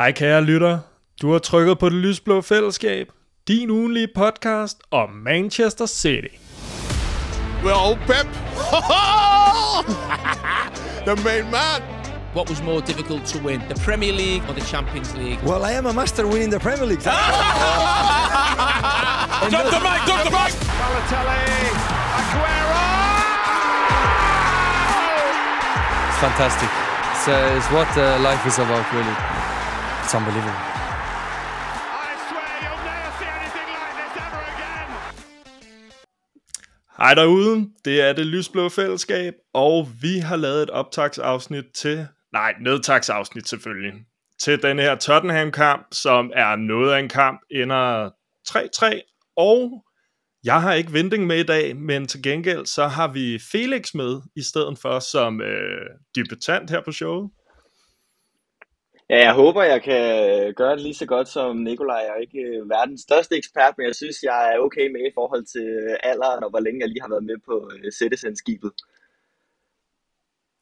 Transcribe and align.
Hej 0.00 0.12
kære 0.12 0.42
lytter. 0.42 0.78
Du 1.22 1.32
har 1.32 1.38
trykket 1.38 1.78
på 1.78 1.88
det 1.88 1.96
lysblå 1.96 2.42
fællesskab. 2.42 3.06
Din 3.48 3.70
ugenlige 3.70 4.08
podcast 4.16 4.78
om 4.90 5.08
Manchester 5.10 5.86
City. 5.86 6.34
Well, 7.64 7.98
Pep. 8.06 8.26
the 11.08 11.16
main 11.24 11.44
man. 11.56 11.80
What 12.34 12.48
was 12.50 12.62
more 12.62 12.80
difficult 12.80 13.22
to 13.32 13.38
win, 13.46 13.60
the 13.68 13.74
Premier 13.84 14.12
League 14.12 14.42
or 14.48 14.52
the 14.58 14.64
Champions 14.72 15.14
League? 15.16 15.38
Well, 15.50 15.62
I 15.70 15.72
am 15.78 15.86
a 15.86 15.92
master 15.92 16.26
winning 16.26 16.50
the 16.52 16.60
Premier 16.60 16.86
League. 16.86 17.02
Drop 19.52 19.66
the 19.76 19.80
mic, 19.86 20.00
drop 20.08 20.20
the 20.26 20.32
mic. 20.38 20.52
Balotelli, 20.80 21.44
Aguero! 22.20 22.84
It's 26.08 26.20
fantastic. 26.26 26.70
Uh, 27.28 27.56
it's 27.58 27.68
what 27.76 27.90
uh, 27.98 28.02
life 28.28 28.46
is 28.46 28.58
about, 28.58 28.86
really. 28.94 29.29
It's 30.10 30.16
unbelievable. 30.16 30.50
I 30.50 32.12
swear 32.28 32.50
you'll 32.64 32.84
never 32.92 33.10
see 33.18 33.30
anything 33.38 33.68
like 33.78 33.94
this 34.00 34.12
ever 34.26 34.42
again. 34.54 34.88
Hej 36.98 37.14
derude, 37.14 37.70
det 37.84 38.00
er 38.08 38.12
det 38.12 38.26
lysblå 38.26 38.68
fællesskab, 38.68 39.34
og 39.54 39.88
vi 40.02 40.18
har 40.18 40.36
lavet 40.36 40.62
et 40.62 40.70
optagsafsnit 40.70 41.64
til, 41.74 42.06
nej, 42.32 42.54
nedtagsafsnit 42.60 43.48
selvfølgelig, 43.48 43.92
til 44.42 44.62
den 44.62 44.78
her 44.78 44.94
Tottenham-kamp, 44.94 45.86
som 45.92 46.30
er 46.34 46.56
noget 46.56 46.92
af 46.92 46.98
en 46.98 47.08
kamp, 47.08 47.40
ender 47.50 48.10
3-3, 48.48 49.32
og 49.36 49.84
jeg 50.44 50.62
har 50.62 50.72
ikke 50.72 50.92
Vending 50.92 51.26
med 51.26 51.38
i 51.38 51.46
dag, 51.46 51.76
men 51.76 52.06
til 52.06 52.22
gengæld 52.22 52.66
så 52.66 52.86
har 52.86 53.08
vi 53.08 53.38
Felix 53.52 53.94
med 53.94 54.20
i 54.36 54.42
stedet 54.42 54.78
for 54.78 54.98
som 54.98 55.40
øh, 55.40 55.86
debutant 56.14 56.70
her 56.70 56.80
på 56.84 56.92
showet. 56.92 57.30
Ja, 59.10 59.18
jeg 59.18 59.34
håber, 59.34 59.62
jeg 59.62 59.82
kan 59.82 60.04
gøre 60.54 60.72
det 60.72 60.80
lige 60.80 60.94
så 60.94 61.06
godt 61.06 61.28
som 61.28 61.56
Nikolaj. 61.56 61.96
Jeg 61.96 62.14
er 62.16 62.20
ikke 62.20 62.38
øh, 62.38 62.70
verdens 62.70 63.00
største 63.00 63.36
ekspert, 63.36 63.74
men 63.78 63.86
jeg 63.86 63.94
synes, 63.94 64.22
jeg 64.22 64.52
er 64.54 64.58
okay 64.58 64.86
med 64.90 65.00
i 65.00 65.14
forhold 65.14 65.44
til 65.44 65.66
øh, 65.66 65.96
alderen 66.02 66.44
og 66.44 66.50
hvor 66.50 66.60
længe 66.60 66.80
jeg 66.80 66.88
lige 66.88 67.02
har 67.02 67.08
været 67.08 67.24
med 67.24 67.38
på 67.46 67.70
øh, 67.74 67.92
Citizen-skibet. 67.92 68.72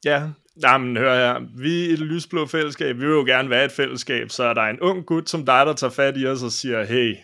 Ja, 0.05 0.19
jamen 0.63 0.97
hør 0.97 1.15
her, 1.15 1.61
vi 1.63 1.89
er 1.89 1.93
et 1.93 1.99
lysblå 1.99 2.45
fællesskab, 2.45 2.95
vi 2.95 3.05
vil 3.05 3.19
jo 3.21 3.25
gerne 3.25 3.49
være 3.49 3.65
et 3.65 3.71
fællesskab, 3.71 4.29
så 4.29 4.43
er 4.43 4.53
der 4.53 4.61
en 4.61 4.79
ung 4.79 5.05
gut 5.05 5.29
som 5.29 5.45
dig, 5.45 5.65
der 5.65 5.73
tager 5.73 5.91
fat 5.91 6.17
i 6.17 6.25
os 6.25 6.43
og 6.43 6.51
siger, 6.51 6.83
hey, 6.83 7.15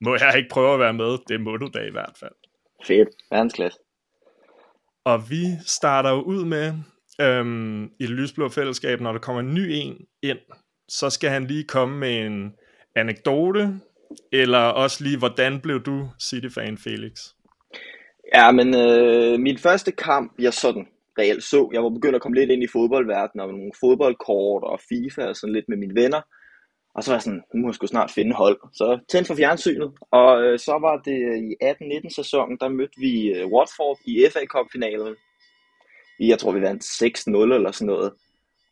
må 0.00 0.16
jeg 0.20 0.34
ikke 0.36 0.50
prøve 0.50 0.74
at 0.74 0.80
være 0.80 0.94
med? 0.94 1.18
Det 1.28 1.40
må 1.40 1.56
du 1.56 1.70
da 1.74 1.78
i 1.78 1.90
hvert 1.90 2.16
fald. 2.20 2.36
Fedt. 2.86 3.08
Verdensklasse. 3.30 3.78
Og 5.04 5.30
vi 5.30 5.44
starter 5.66 6.10
jo 6.10 6.20
ud 6.22 6.44
med, 6.44 6.72
øhm, 7.20 7.84
i 7.84 8.06
det 8.06 8.10
lysblå 8.10 8.48
fællesskab, 8.48 9.00
når 9.00 9.12
der 9.12 9.18
kommer 9.18 9.40
en 9.40 9.54
ny 9.54 9.68
en 9.70 10.06
ind, 10.22 10.38
så 10.90 11.10
skal 11.10 11.30
han 11.30 11.44
lige 11.44 11.64
komme 11.64 11.98
med 11.98 12.26
en 12.26 12.54
anekdote, 12.94 13.80
eller 14.32 14.58
også 14.58 15.04
lige, 15.04 15.18
hvordan 15.18 15.60
blev 15.60 15.82
du 15.82 16.08
City-fan, 16.22 16.78
Felix? 16.78 17.12
Ja, 18.34 18.50
men 18.52 18.74
øh, 18.74 19.40
min 19.40 19.58
første 19.58 19.92
kamp, 19.92 20.32
jeg 20.38 20.54
sådan 20.54 20.86
reelt 21.18 21.44
så, 21.44 21.70
jeg 21.72 21.82
var 21.82 21.88
begyndt 21.88 22.14
at 22.14 22.22
komme 22.22 22.38
lidt 22.38 22.50
ind 22.50 22.62
i 22.62 22.72
fodboldverdenen, 22.72 23.40
og 23.44 23.52
nogle 23.52 23.72
fodboldkort 23.80 24.62
og 24.64 24.80
FIFA 24.88 25.22
og 25.28 25.36
sådan 25.36 25.54
lidt 25.54 25.68
med 25.68 25.76
mine 25.76 25.94
venner. 25.94 26.20
Og 26.94 27.04
så 27.04 27.10
var 27.10 27.16
jeg 27.16 27.22
sådan, 27.22 27.42
nu 27.54 27.60
må 27.60 27.68
jeg 27.68 27.74
sgu 27.74 27.86
snart 27.86 28.10
finde 28.10 28.34
hold. 28.34 28.58
Så 28.72 28.98
tændte 29.08 29.28
for 29.28 29.34
fjernsynet, 29.34 29.90
og 30.10 30.42
øh, 30.42 30.58
så 30.58 30.72
var 30.86 30.96
det 31.06 31.18
øh, 31.30 31.38
i 31.48 31.52
18-19 32.08 32.14
sæsonen, 32.14 32.58
der 32.60 32.68
mødte 32.68 33.00
vi 33.00 33.12
øh, 33.34 33.46
Watford 33.46 33.98
i 34.06 34.26
FA 34.32 34.44
Cup-finalen. 34.46 35.16
Jeg 36.20 36.38
tror, 36.38 36.52
vi 36.52 36.60
vandt 36.60 36.82
6-0 36.84 37.54
eller 37.54 37.70
sådan 37.72 37.86
noget. 37.86 38.12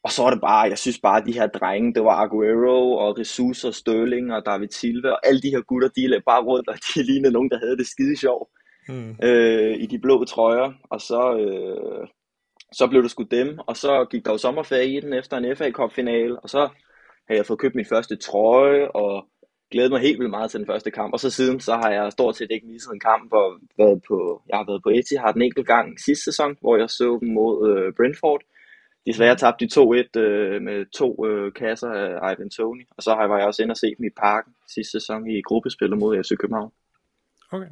Og 0.05 0.11
så 0.11 0.23
var 0.23 0.31
det 0.31 0.41
bare, 0.41 0.69
jeg 0.69 0.79
synes 0.79 0.99
bare, 0.99 1.21
at 1.21 1.27
de 1.27 1.33
her 1.33 1.47
drenge, 1.47 1.95
det 1.95 2.05
var 2.05 2.17
Aguero 2.25 2.93
og 2.93 3.19
Jesus 3.19 3.65
og 3.65 3.75
Sterling 3.75 4.33
og 4.35 4.47
David 4.47 4.69
Silva, 4.69 5.11
og 5.11 5.27
alle 5.27 5.41
de 5.41 5.51
her 5.51 5.61
gutter, 5.61 5.89
de 5.89 6.09
løb 6.09 6.23
bare 6.27 6.43
rundt, 6.43 6.69
og 6.69 6.75
de 6.75 7.03
lignede 7.11 7.33
nogen, 7.33 7.51
der 7.51 7.59
havde 7.59 7.77
det 7.77 7.87
skide 7.87 8.17
sjov 8.17 8.49
Hmm. 8.89 9.17
øh, 9.23 9.77
i 9.81 9.87
de 9.87 9.99
blå 9.99 10.25
trøjer. 10.25 10.73
Og 10.91 11.01
så, 11.01 11.37
øh, 11.39 12.09
så 12.73 12.87
blev 12.87 13.03
det 13.03 13.11
sgu 13.11 13.23
dem, 13.23 13.59
og 13.67 13.77
så 13.77 14.07
gik 14.11 14.25
der 14.25 14.33
jo 14.33 14.39
sommerferie 14.39 14.97
i 14.97 15.01
den 15.01 15.13
efter 15.13 15.37
en 15.37 15.57
FA 15.57 15.71
Cup 15.71 15.93
finale, 15.93 16.41
og 16.41 16.49
så 16.51 16.69
havde 17.29 17.39
jeg 17.39 17.47
fået 17.47 17.59
købt 17.61 17.75
min 17.75 17.85
første 17.85 18.17
trøje, 18.17 18.89
og 18.91 19.27
glædet 19.71 19.91
mig 19.91 20.01
helt 20.01 20.19
vildt 20.19 20.31
meget 20.31 20.51
til 20.51 20.61
den 20.61 20.67
første 20.67 20.91
kamp. 20.91 21.13
Og 21.13 21.21
så 21.21 21.31
siden, 21.31 21.61
så 21.61 21.73
har 21.75 21.91
jeg 21.91 22.13
stort 22.13 22.37
set 22.37 22.51
ikke 22.51 22.67
misset 22.67 22.93
en 22.93 23.01
kamp, 23.01 23.33
og 23.33 23.59
været 23.79 24.03
på, 24.09 24.43
jeg 24.49 24.57
har 24.59 24.65
været 24.67 24.83
på 24.83 24.91
Etihad 24.91 25.35
en 25.37 25.43
enkelt 25.43 25.67
gang 25.67 26.01
sidste 26.01 26.25
sæson, 26.25 26.57
hvor 26.61 26.77
jeg 26.77 26.91
så 26.91 27.19
dem 27.23 27.29
mod 27.29 27.55
øh, 27.71 27.93
Brentford. 27.97 28.43
Desværre 29.09 29.37
tabte 29.37 29.67
de 29.67 29.81
2-1 30.17 30.21
øh, 30.21 30.63
med 30.63 30.91
to 30.99 31.27
øh, 31.27 31.53
kasser 31.53 31.89
af 31.91 32.35
Ivan 32.35 32.51
Tony. 32.51 32.87
Og 32.97 33.03
så 33.03 33.11
var 33.15 33.39
jeg 33.39 33.47
også 33.47 33.63
inde 33.63 33.73
og 33.73 33.77
se 33.77 33.87
dem 33.99 34.05
i 34.07 34.11
parken 34.21 34.53
sidste 34.75 34.91
sæson 35.01 35.31
i 35.31 35.43
gruppespillet 35.43 35.99
mod 35.99 36.23
FC 36.25 36.31
København. 36.41 36.73
Okay. 37.53 37.67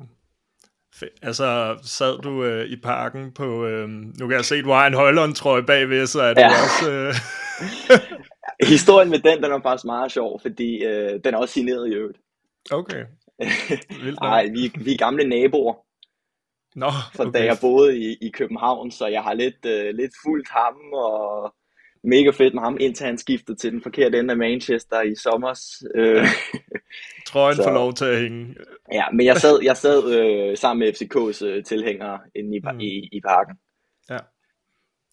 Fe- 0.97 1.19
Altså, 1.23 1.77
sad 1.83 2.19
du 2.19 2.45
øh, 2.45 2.65
i 2.67 2.77
parken 2.83 3.33
på, 3.33 3.67
øh, 3.67 3.89
nu 3.89 4.29
kan 4.29 4.37
jeg 4.37 4.45
se, 4.45 4.63
du 4.63 4.71
har 4.71 4.87
en 4.87 4.95
Højlund-trøje 4.95 5.63
bagved, 5.63 6.07
så 6.07 6.21
er 6.23 6.35
du 6.35 6.41
Ja. 6.41 6.49
også... 6.49 6.91
Øh, 6.93 7.15
Historien 8.77 9.11
med 9.11 9.19
den, 9.19 9.43
den 9.43 9.53
er 9.53 9.61
faktisk 9.63 9.85
meget 9.85 10.13
sjov, 10.13 10.41
fordi 10.41 10.85
øh, 10.85 11.21
den 11.25 11.35
er 11.35 11.39
også 11.39 11.55
signeret 11.55 11.89
i 11.89 11.95
øvrigt. 11.95 12.19
okay. 12.73 13.05
Nej, 14.23 14.47
vi, 14.47 14.73
vi 14.85 14.93
er 14.93 14.97
gamle 14.99 15.25
naboer, 15.29 15.75
Nå, 16.77 16.91
fra 17.17 17.27
okay. 17.27 17.39
da 17.41 17.45
jeg 17.45 17.57
boede 17.61 17.99
i, 17.99 18.17
i 18.23 18.31
København, 18.31 18.91
så 18.91 19.07
jeg 19.07 19.23
har 19.23 19.35
lidt, 19.35 19.67
øh, 19.67 19.95
lidt 19.95 20.13
fulgt 20.25 20.49
ham, 20.51 20.75
og 20.95 21.55
mega 22.05 22.31
fedt 22.31 22.55
med 22.55 22.63
ham, 22.63 22.77
indtil 22.81 23.07
han 23.07 23.19
skiftede 23.19 23.59
til 23.59 23.73
den 23.73 23.83
forkerte 23.83 24.19
ende 24.19 24.31
af 24.33 24.37
Manchester 24.39 25.03
i 25.03 25.15
sommer. 25.15 25.61
Øh, 25.95 26.25
Trøjen 27.27 27.57
får 27.67 27.73
lov 27.73 27.95
til 27.95 28.05
at 28.05 28.21
hænge. 28.21 28.55
ja, 28.93 29.05
men 29.13 29.27
jeg 29.27 29.37
sad, 29.37 29.59
jeg 29.63 29.77
sad 29.77 30.13
øh, 30.21 30.57
sammen 30.57 30.79
med 30.87 30.93
FCK's 30.95 31.45
øh, 31.47 31.65
tilhængere 31.65 32.19
inde 32.37 32.57
i, 32.57 32.61
Mm. 32.73 32.81
i, 32.81 33.09
i 33.13 33.21
parken. 33.29 33.55
Ja. 34.11 34.19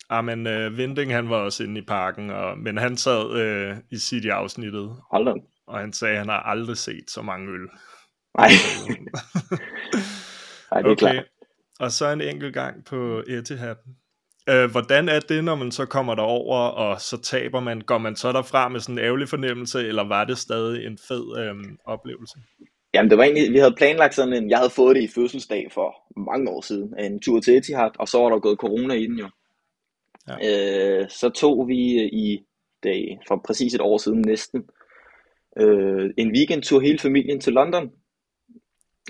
Ah, 0.09 0.25
men 0.25 0.47
øh, 0.47 0.77
Vinding, 0.77 1.13
han 1.13 1.29
var 1.29 1.37
også 1.37 1.63
inde 1.63 1.81
i 1.81 1.85
parken, 1.87 2.29
og, 2.29 2.57
men 2.57 2.77
han 2.77 2.97
sad 2.97 3.31
øh, 3.39 3.77
i 3.91 3.97
City-afsnittet, 3.97 4.95
Hold 5.11 5.25
da. 5.25 5.33
og 5.67 5.79
han 5.79 5.93
sagde, 5.93 6.13
at 6.13 6.19
han 6.19 6.29
har 6.29 6.39
aldrig 6.39 6.77
set 6.77 7.05
så 7.11 7.21
mange 7.21 7.51
øl. 7.51 7.67
Nej, 8.37 8.47
Nej 10.71 10.81
det 10.81 10.87
er 10.87 10.91
okay. 10.91 10.95
klart. 10.95 11.25
Og 11.83 11.91
så 11.91 12.11
en 12.11 12.21
enkelt 12.21 12.53
gang 12.53 12.85
på 12.85 13.23
Etihad. 13.27 13.75
Øh, 14.49 14.71
hvordan 14.71 15.09
er 15.09 15.19
det, 15.19 15.43
når 15.43 15.55
man 15.55 15.71
så 15.71 15.85
kommer 15.85 16.15
derover, 16.15 16.57
og 16.57 17.01
så 17.01 17.21
taber 17.21 17.59
man? 17.59 17.81
Går 17.81 17.97
man 17.97 18.15
så 18.15 18.31
derfra 18.31 18.69
med 18.69 18.79
sådan 18.79 18.97
en 18.97 19.05
ærgerlig 19.05 19.29
fornemmelse, 19.29 19.87
eller 19.87 20.07
var 20.07 20.23
det 20.23 20.37
stadig 20.37 20.85
en 20.85 20.97
fed 21.07 21.37
øh, 21.39 21.55
oplevelse? 21.85 22.35
Jamen 22.93 23.09
det 23.09 23.17
var 23.17 23.23
egentlig, 23.23 23.53
vi 23.53 23.57
havde 23.57 23.75
planlagt 23.77 24.15
sådan 24.15 24.33
en, 24.33 24.49
jeg 24.49 24.57
havde 24.57 24.69
fået 24.69 24.95
det 24.95 25.03
i 25.03 25.13
fødselsdag 25.15 25.67
for 25.71 26.19
mange 26.29 26.49
år 26.49 26.61
siden, 26.61 26.99
en 26.99 27.21
tur 27.21 27.39
til 27.39 27.57
Etihad, 27.57 27.91
og 27.99 28.07
så 28.07 28.17
var 28.17 28.29
der 28.29 28.39
gået 28.39 28.59
corona 28.59 28.93
i 28.93 29.07
den 29.07 29.19
jo. 29.19 29.29
Ja. 30.27 30.35
Øh, 31.01 31.09
så 31.09 31.29
tog 31.29 31.67
vi 31.67 31.99
øh, 32.01 32.09
i 32.13 32.45
dag, 32.83 33.19
for 33.27 33.41
præcis 33.45 33.73
et 33.73 33.81
år 33.81 33.97
siden 33.97 34.21
næsten, 34.21 34.63
øh, 35.59 36.09
en 36.17 36.31
weekendtur 36.35 36.79
hele 36.79 36.99
familien 36.99 37.39
til 37.39 37.53
London, 37.53 37.91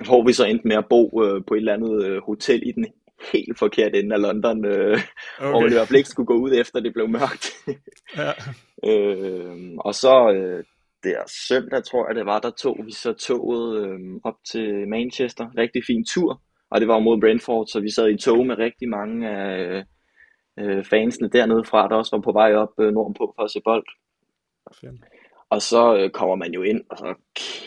hvor 0.08 0.26
vi 0.26 0.34
så 0.34 0.46
endte 0.46 0.68
med 0.68 0.76
at 0.76 0.86
bo 0.90 1.24
øh, 1.24 1.42
på 1.48 1.54
et 1.54 1.58
eller 1.58 1.74
andet 1.74 2.06
øh, 2.06 2.22
hotel 2.22 2.62
i 2.66 2.72
den 2.72 2.86
helt 3.34 3.59
forkerte 3.59 4.00
ende 4.00 4.16
af 4.16 4.22
London, 4.22 4.66
øh, 4.66 5.00
okay. 5.40 5.50
hvor 5.50 5.62
det 5.62 5.72
i 5.72 5.74
hvert 5.74 5.88
fald 5.88 5.98
ikke 5.98 6.09
skulle 6.09 6.28
gå 6.28 6.34
ud 6.34 6.54
efter 6.54 6.80
det 6.80 6.94
blev 6.94 7.09
mørkt. 7.09 7.48
Ja. 8.18 8.31
Øh, 8.86 9.56
og 9.80 9.96
så 9.96 10.31
øh, 10.36 10.64
der 11.04 11.18
søndag, 11.48 11.84
tror 11.84 12.08
jeg 12.08 12.16
det 12.16 12.26
var, 12.26 12.40
der 12.40 12.50
tog 12.50 12.78
vi 12.86 12.92
så 12.92 13.14
toget 13.14 13.86
øh, 13.86 14.00
op 14.24 14.36
til 14.52 14.88
Manchester. 14.88 15.48
Rigtig 15.58 15.81
fin 15.88 16.06
tur, 16.06 16.42
og 16.70 16.81
det 16.81 16.88
var 16.88 17.00
mod 17.00 17.22
Brentford, 17.22 17.68
så 17.68 17.80
vi 17.80 17.92
sad 17.92 18.10
i 18.10 18.18
tog 18.18 18.46
med 18.46 18.58
rigtig 18.58 18.90
mange 18.90 19.30
af 19.30 19.84
øh, 20.60 20.86
fansene 20.86 21.30
dernede 21.30 21.64
fra, 21.64 21.88
der 21.88 21.96
også 21.96 22.16
var 22.16 22.22
på 22.22 22.31
vej 22.31 22.54
op 22.54 22.74
øh, 22.80 22.94
nordpå 22.94 23.34
for 23.36 23.44
at 23.44 23.52
se 23.52 23.62
bold. 23.66 23.86
Fedt. 24.81 25.02
Og 25.53 25.62
så 25.62 25.97
øh, 25.97 26.09
kommer 26.09 26.36
man 26.36 26.52
jo 26.53 26.62
ind, 26.62 26.81
og 26.89 26.98
så 26.98 27.13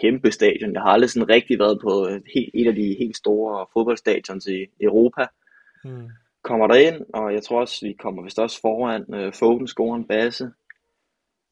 kæmpe 0.01 0.31
stadion. 0.31 0.73
Jeg 0.73 0.83
har 0.83 0.89
aldrig 0.91 1.11
sådan 1.11 1.29
rigtig 1.29 1.59
været 1.59 1.79
på 1.83 2.09
øh, 2.09 2.21
helt, 2.35 2.51
et 2.55 2.67
af 2.69 2.75
de 2.75 2.97
helt 2.99 3.17
store 3.17 3.67
fodboldstadions 3.73 4.47
i 4.47 4.67
Europa. 4.81 5.27
Hmm. 5.85 6.09
Kommer 6.45 6.67
der 6.67 6.75
ind, 6.75 6.99
og 7.15 7.33
jeg 7.35 7.43
tror 7.43 7.61
også, 7.61 7.87
vi 7.87 7.93
kommer 7.93 8.23
vist 8.23 8.39
også 8.39 8.61
foran 8.61 9.15
øh, 9.15 9.33
Foden 9.33 9.67
scorer 9.67 9.97
en 9.97 10.09
basse. 10.09 10.51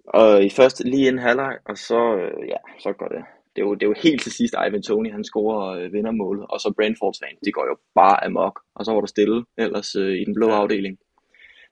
Og 0.06 0.44
i 0.44 0.50
første 0.50 0.84
lige 0.90 1.06
inden 1.08 1.22
halvleg, 1.22 1.54
og 1.64 1.76
så, 1.78 2.16
øh, 2.16 2.48
ja, 2.48 2.56
så 2.78 2.92
går 2.92 3.08
det. 3.08 3.22
Det 3.56 3.62
er, 3.62 3.66
jo, 3.66 3.74
det 3.74 3.82
er 3.82 3.86
jo 3.86 3.94
helt 4.02 4.22
til 4.22 4.32
sidst, 4.32 4.54
Ivan 4.68 4.82
Tony, 4.82 5.12
han 5.12 5.24
scorer 5.24 5.78
øh, 5.78 5.92
vindermålet, 5.92 6.46
og 6.50 6.60
så 6.60 6.72
Brentfords 6.76 7.18
fans, 7.22 7.38
de 7.44 7.52
går 7.52 7.66
jo 7.66 7.76
bare 7.94 8.24
amok, 8.24 8.60
og 8.74 8.84
så 8.84 8.92
var 8.92 9.00
der 9.00 9.06
stille 9.06 9.44
ellers 9.58 9.96
øh, 9.96 10.14
i 10.20 10.24
den 10.24 10.34
blå 10.34 10.48
Ja. 10.48 10.60
afdeling. 10.60 10.98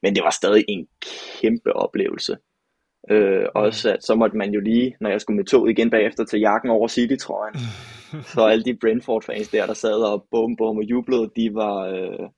Men 0.02 0.14
det 0.14 0.22
var 0.24 0.30
stadig 0.30 0.64
en 0.68 0.88
kæmpe 1.40 1.72
oplevelse. 1.76 2.36
Øh, 3.10 3.46
også 3.54 3.92
at 3.92 4.04
så 4.04 4.14
måtte 4.14 4.36
man 4.36 4.50
jo 4.50 4.60
lige, 4.60 4.96
når 5.00 5.10
jeg 5.10 5.20
skulle 5.20 5.36
med 5.36 5.44
toget 5.44 5.70
igen 5.70 5.90
bagefter, 5.90 6.24
til 6.24 6.40
jakken 6.40 6.70
over 6.70 6.88
City-trøjen. 6.88 7.54
så 8.34 8.44
alle 8.44 8.64
de 8.64 8.76
Brentford-fans 8.76 9.48
der, 9.48 9.66
der 9.66 9.74
sad 9.74 9.94
og 10.02 10.26
bum 10.30 10.56
bum 10.56 10.76
og 10.76 10.82
jublede, 10.84 11.30
de 11.36 11.54
var, 11.54 11.76
øh, 11.86 12.28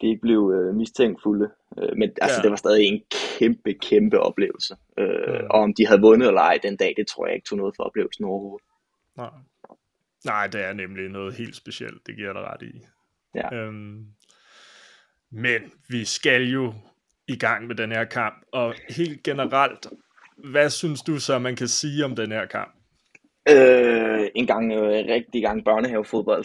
de 0.00 0.18
blev 0.22 0.52
øh, 0.54 0.74
mistænkfulde. 0.74 1.50
Øh, 1.78 1.96
men 1.96 2.10
altså, 2.20 2.36
Ja. 2.38 2.42
det 2.42 2.50
var 2.50 2.56
stadig 2.56 2.84
en 2.84 3.02
kæmpe, 3.38 3.72
kæmpe 3.74 4.20
oplevelse. 4.20 4.76
Øh, 4.98 5.08
Mm. 5.40 5.46
Og 5.50 5.60
om 5.60 5.74
de 5.74 5.86
havde 5.86 6.00
vundet 6.00 6.28
eller 6.28 6.40
ej 6.40 6.58
den 6.62 6.76
dag, 6.76 6.94
det 6.96 7.06
tror 7.06 7.26
jeg 7.26 7.34
ikke 7.34 7.46
tog 7.48 7.58
noget 7.58 7.76
for 7.76 7.84
oplevelsen 7.84 8.24
overhovedet. 8.24 8.66
Nej. 9.16 9.30
Nej, 10.24 10.46
det 10.46 10.64
er 10.64 10.72
nemlig 10.72 11.08
noget 11.08 11.34
helt 11.34 11.56
specielt, 11.56 12.06
det 12.06 12.16
giver 12.16 12.28
jeg 12.28 12.34
dig 12.34 12.42
ret 12.42 12.62
i. 12.62 12.80
Ja. 13.34 13.54
Øhm, 13.56 14.06
men 15.30 15.62
vi 15.88 16.04
skal 16.04 16.42
jo 16.42 16.72
i 17.28 17.36
gang 17.36 17.66
med 17.66 17.76
den 17.76 17.92
her 17.92 18.04
kamp, 18.04 18.34
og 18.52 18.74
helt 18.88 19.22
generelt, 19.22 19.86
hvad 20.50 20.70
synes 20.70 21.02
du 21.02 21.18
så, 21.18 21.38
man 21.38 21.56
kan 21.56 21.68
sige 21.68 22.04
om 22.04 22.16
den 22.16 22.32
her 22.32 22.46
kamp? 22.46 22.74
Øh, 23.50 24.28
en 24.34 24.46
gang, 24.46 24.72
øh, 24.72 25.06
rigtig 25.14 25.42
gang 25.42 25.64
børnehavefodbold. 25.64 26.44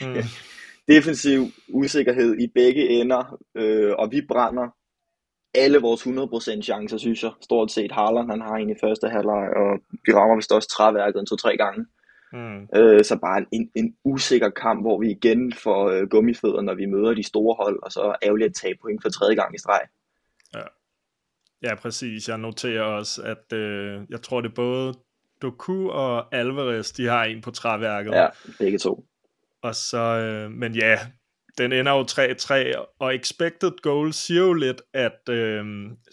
Mm. 0.00 0.22
Defensiv 0.94 1.40
usikkerhed 1.68 2.38
i 2.38 2.46
begge 2.54 2.88
ender, 2.88 3.38
øh, 3.56 3.92
og 3.98 4.12
vi 4.12 4.20
brænder 4.28 4.68
alle 5.54 5.78
vores 5.78 6.06
100% 6.06 6.62
chancer, 6.62 6.98
synes 6.98 7.22
jeg. 7.22 7.30
Stort 7.40 7.70
set 7.70 7.92
Haaland, 7.92 8.30
han 8.30 8.40
har 8.40 8.56
en 8.56 8.70
i 8.70 8.80
første 8.80 9.08
halvleg, 9.08 9.48
og 9.56 9.78
vi 10.06 10.12
rammer 10.12 10.36
vist 10.36 10.52
også 10.52 10.68
træværket 10.68 11.20
en 11.20 11.26
to-tre 11.26 11.56
gange. 11.56 11.86
Mm. 12.32 12.60
Øh, 12.76 13.04
så 13.04 13.18
bare 13.22 13.44
en, 13.52 13.70
en 13.74 13.94
usikker 14.04 14.50
kamp, 14.50 14.82
hvor 14.82 15.00
vi 15.00 15.10
igen 15.10 15.52
får 15.52 15.90
øh, 15.90 16.08
gummifødder, 16.08 16.60
når 16.60 16.74
vi 16.74 16.86
møder 16.86 17.14
de 17.14 17.22
store 17.22 17.54
hold, 17.62 17.78
og 17.82 17.92
så 17.92 18.14
ærgerligt 18.22 18.48
at 18.48 18.54
tage 18.54 18.78
point 18.82 19.02
for 19.02 19.10
tredje 19.10 19.34
gang 19.34 19.54
i 19.54 19.58
streg. 19.58 19.80
Ja, 21.62 21.74
præcis. 21.74 22.28
Jeg 22.28 22.38
noterer 22.38 22.82
også, 22.82 23.22
at 23.22 23.52
øh, 23.52 24.02
jeg 24.10 24.22
tror, 24.22 24.40
det 24.40 24.48
er 24.48 24.54
både 24.54 24.94
Doku 25.42 25.88
og 25.88 26.34
Alvarez, 26.34 26.92
de 26.92 27.06
har 27.06 27.24
en 27.24 27.40
på 27.40 27.50
træværket. 27.50 28.10
Ja, 28.10 28.26
begge 28.58 28.78
to. 28.78 29.04
Og 29.62 29.74
så, 29.74 29.98
øh, 29.98 30.50
men 30.50 30.74
ja, 30.74 30.98
den 31.58 31.72
ender 31.72 31.92
jo 31.92 32.02
3-3, 32.02 32.86
og 32.98 33.14
expected 33.14 33.72
goal 33.82 34.12
siger 34.12 34.40
jo 34.40 34.52
lidt, 34.52 34.82
at 34.94 35.28
øh, 35.28 35.64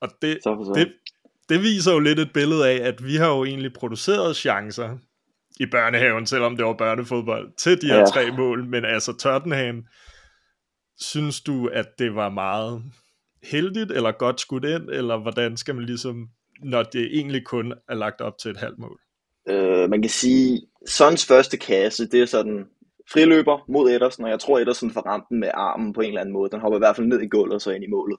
Og 0.00 0.08
det, 0.22 0.38
det, 0.74 0.92
det 1.48 1.60
viser 1.60 1.92
jo 1.92 1.98
lidt 1.98 2.18
et 2.18 2.32
billede 2.34 2.68
af, 2.68 2.88
at 2.88 3.04
vi 3.04 3.16
har 3.16 3.28
jo 3.28 3.44
egentlig 3.44 3.72
produceret 3.72 4.36
chancer 4.36 4.98
i 5.60 5.66
børnehaven, 5.66 6.26
selvom 6.26 6.56
det 6.56 6.66
var 6.66 6.72
børnefodbold, 6.72 7.56
til 7.56 7.80
de 7.82 7.86
her 7.86 7.98
Ja. 7.98 8.04
tre 8.04 8.30
mål. 8.36 8.64
Men 8.68 8.84
altså 8.84 9.12
Tottenham, 9.16 9.84
synes 11.00 11.40
du, 11.40 11.66
at 11.66 11.86
det 11.98 12.14
var 12.14 12.28
meget 12.28 12.82
heldigt, 13.42 13.92
eller 13.92 14.12
godt 14.12 14.40
skudt 14.40 14.64
ind, 14.64 14.90
eller 14.90 15.16
hvordan 15.22 15.56
skal 15.56 15.74
man 15.74 15.84
ligesom, 15.84 16.28
når 16.62 16.82
det 16.82 17.08
egentlig 17.12 17.44
kun 17.44 17.72
er 17.88 17.94
lagt 17.94 18.20
op 18.20 18.38
til 18.38 18.50
et 18.50 18.56
halvt 18.56 18.78
mål? 18.78 19.00
Øh, 19.48 19.90
man 19.90 20.02
kan 20.02 20.10
sige, 20.10 20.60
Sons 20.88 21.26
første 21.26 21.56
kasse, 21.56 22.06
det 22.10 22.22
er 22.22 22.26
sådan 22.26 22.66
friløber 23.12 23.64
mod 23.68 23.90
Ederson, 23.90 24.24
og 24.24 24.30
jeg 24.30 24.40
tror 24.40 24.58
Ederson 24.58 24.90
får 24.90 25.00
ramt 25.00 25.24
den 25.28 25.40
med 25.40 25.50
armen 25.54 25.92
på 25.92 26.00
en 26.00 26.08
eller 26.08 26.20
anden 26.20 26.32
måde. 26.32 26.50
Den 26.50 26.60
hopper 26.60 26.78
i 26.78 26.84
hvert 26.84 26.96
fald 26.96 27.06
ned 27.06 27.20
i 27.20 27.26
gulvet 27.28 27.54
og 27.54 27.60
så 27.60 27.70
ind 27.70 27.84
i 27.84 27.90
målet. 27.90 28.18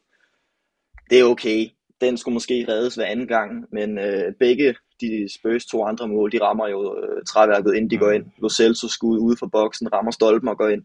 Det 1.09 1.19
er 1.19 1.23
okay. 1.23 1.67
Den 2.01 2.17
skulle 2.17 2.33
måske 2.33 2.65
reddes 2.69 2.95
hver 2.95 3.05
anden 3.05 3.27
gang, 3.27 3.65
men 3.71 3.97
øh, 3.99 4.33
begge 4.39 4.75
de 5.01 5.29
Spurs 5.39 5.65
to 5.65 5.83
andre 5.83 6.07
mål, 6.07 6.31
de 6.31 6.41
rammer 6.41 6.67
jo 6.67 6.97
øh, 7.03 7.25
træværket, 7.25 7.75
inden 7.75 7.89
de 7.89 7.97
går 7.97 8.11
ind. 8.11 8.25
Lo 8.37 8.49
Celso 8.49 8.87
skud 8.87 9.19
ude 9.19 9.37
for 9.39 9.47
boksen, 9.47 9.93
rammer 9.93 10.11
stolpen 10.11 10.49
og 10.49 10.57
går 10.57 10.67
ind. 10.67 10.83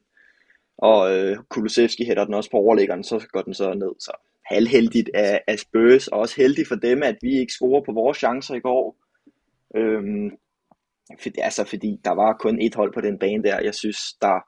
Og 0.79 1.17
øh, 1.17 1.37
Kulusevski 1.49 2.05
hætter 2.05 2.25
den 2.25 2.35
også 2.35 2.51
på 2.51 2.57
overlæggeren, 2.57 3.05
så 3.05 3.27
går 3.33 3.43
den 3.43 3.55
så 3.55 3.75
ned. 3.75 3.93
Så 3.99 4.13
halvheldigt 4.45 5.11
af, 5.15 5.41
af 5.47 5.59
Spurs, 5.59 6.09
og 6.09 6.19
også 6.19 6.37
heldigt 6.37 6.69
for 6.69 6.75
dem, 6.75 7.03
at 7.03 7.17
vi 7.23 7.39
ikke 7.39 7.53
scorer 7.53 7.85
på 7.85 7.93
vores 7.93 8.19
chancer 8.19 8.55
i 8.55 8.61
går. 8.61 8.97
Øhm, 9.77 10.31
for, 11.23 11.31
altså 11.43 11.65
fordi 11.65 12.01
der 12.05 12.11
var 12.11 12.37
kun 12.41 12.61
et 12.61 12.75
hold 12.75 12.93
på 12.95 13.01
den 13.01 13.19
bane 13.19 13.43
der. 13.43 13.61
Jeg 13.61 13.75
synes, 13.75 13.99
der 14.23 14.41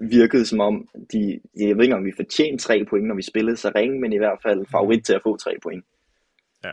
virkede 0.00 0.46
som 0.46 0.60
om, 0.60 0.88
de, 1.12 1.40
jeg 1.56 1.76
ved 1.76 1.82
ikke 1.82 1.96
om 1.96 2.04
vi 2.04 2.12
fortjente 2.16 2.64
tre 2.64 2.84
point, 2.90 3.06
når 3.06 3.14
vi 3.14 3.22
spillede 3.22 3.56
så 3.56 3.72
ringe, 3.74 4.00
men 4.00 4.12
i 4.12 4.18
hvert 4.18 4.38
fald 4.42 4.66
favorit 4.70 5.04
til 5.04 5.12
at 5.12 5.22
få 5.22 5.36
tre 5.36 5.54
point. 5.62 5.84
Ja. 6.64 6.72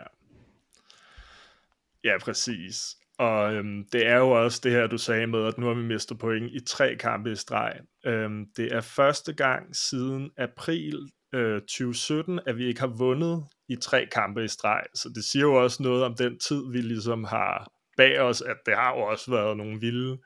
Ja, 2.04 2.18
præcis. 2.22 2.96
Og 3.20 3.54
øhm, 3.54 3.84
det 3.92 4.08
er 4.08 4.18
jo 4.18 4.30
også 4.30 4.62
det 4.64 4.72
her, 4.72 4.88
du 4.88 4.98
sagde 4.98 5.28
med, 5.28 5.46
at 5.46 5.58
nu 5.58 5.66
har 5.66 5.74
vi 5.74 5.82
mistet 5.82 6.20
point 6.20 6.52
i 6.52 6.60
tre 6.68 6.96
kampe 6.96 7.32
i 7.32 7.36
streg. 7.36 7.80
Øhm, 8.06 8.46
det 8.58 8.74
er 8.74 8.82
første 8.82 9.34
gang 9.34 9.76
siden 9.76 10.32
april 10.38 11.10
øh, 11.34 11.62
2017, 11.62 12.40
at 12.46 12.58
vi 12.58 12.66
ikke 12.66 12.80
har 12.80 12.96
vundet 12.98 13.44
i 13.70 13.76
tre 13.76 14.08
kampe 14.12 14.44
i 14.44 14.48
streg. 14.48 14.84
Så 14.96 15.10
det 15.16 15.24
siger 15.24 15.44
jo 15.44 15.64
også 15.64 15.84
noget 15.84 16.04
om 16.04 16.16
den 16.16 16.40
tid, 16.40 16.72
vi 16.72 16.82
ligesom 16.82 17.24
har 17.24 17.72
bag 17.98 18.20
os, 18.20 18.42
at 18.42 18.58
det 18.66 18.76
har 18.76 18.96
jo 18.96 19.02
også 19.02 19.32
været 19.32 19.58
nogle 19.58 19.80
vilde, 19.80 20.18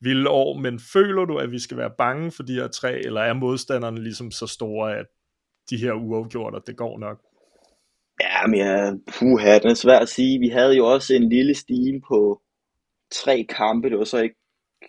vilde 0.00 0.30
år. 0.30 0.58
Men 0.58 0.80
føler 0.92 1.24
du, 1.24 1.36
at 1.38 1.50
vi 1.50 1.58
skal 1.58 1.76
være 1.76 1.94
bange 1.98 2.32
for 2.32 2.42
de 2.42 2.54
her 2.54 2.68
tre, 2.68 2.98
eller 2.98 3.20
er 3.20 3.32
modstanderne 3.32 4.02
ligesom 4.02 4.30
så 4.30 4.46
store, 4.46 4.96
at 4.96 5.06
de 5.70 5.76
her 5.76 5.92
uafgjorte, 5.92 6.60
det 6.66 6.76
går 6.76 6.98
nok? 6.98 7.20
Ja, 8.20 8.46
men 8.46 8.58
ja, 8.58 8.92
puha, 9.06 9.58
den 9.58 9.70
er 9.70 9.74
svært 9.74 10.02
at 10.02 10.08
sige. 10.08 10.38
Vi 10.38 10.48
havde 10.48 10.76
jo 10.76 10.86
også 10.86 11.14
en 11.14 11.28
lille 11.28 11.54
stime 11.54 12.00
på 12.08 12.42
tre 13.12 13.46
kampe. 13.48 13.90
Det 13.90 13.98
var 13.98 14.04
så 14.04 14.18
ikke, 14.18 14.36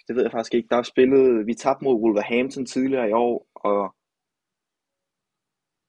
det 0.08 0.16
ved 0.16 0.24
jeg 0.24 0.32
faktisk 0.32 0.54
ikke. 0.54 0.68
Der 0.70 0.78
er 0.78 0.84
spillet, 0.84 1.48
vi 1.48 1.54
tabte 1.54 1.84
mod 1.84 2.02
Wolverhampton 2.02 2.66
tidligere 2.66 3.10
i 3.10 3.12
år, 3.12 3.48
og 3.56 3.96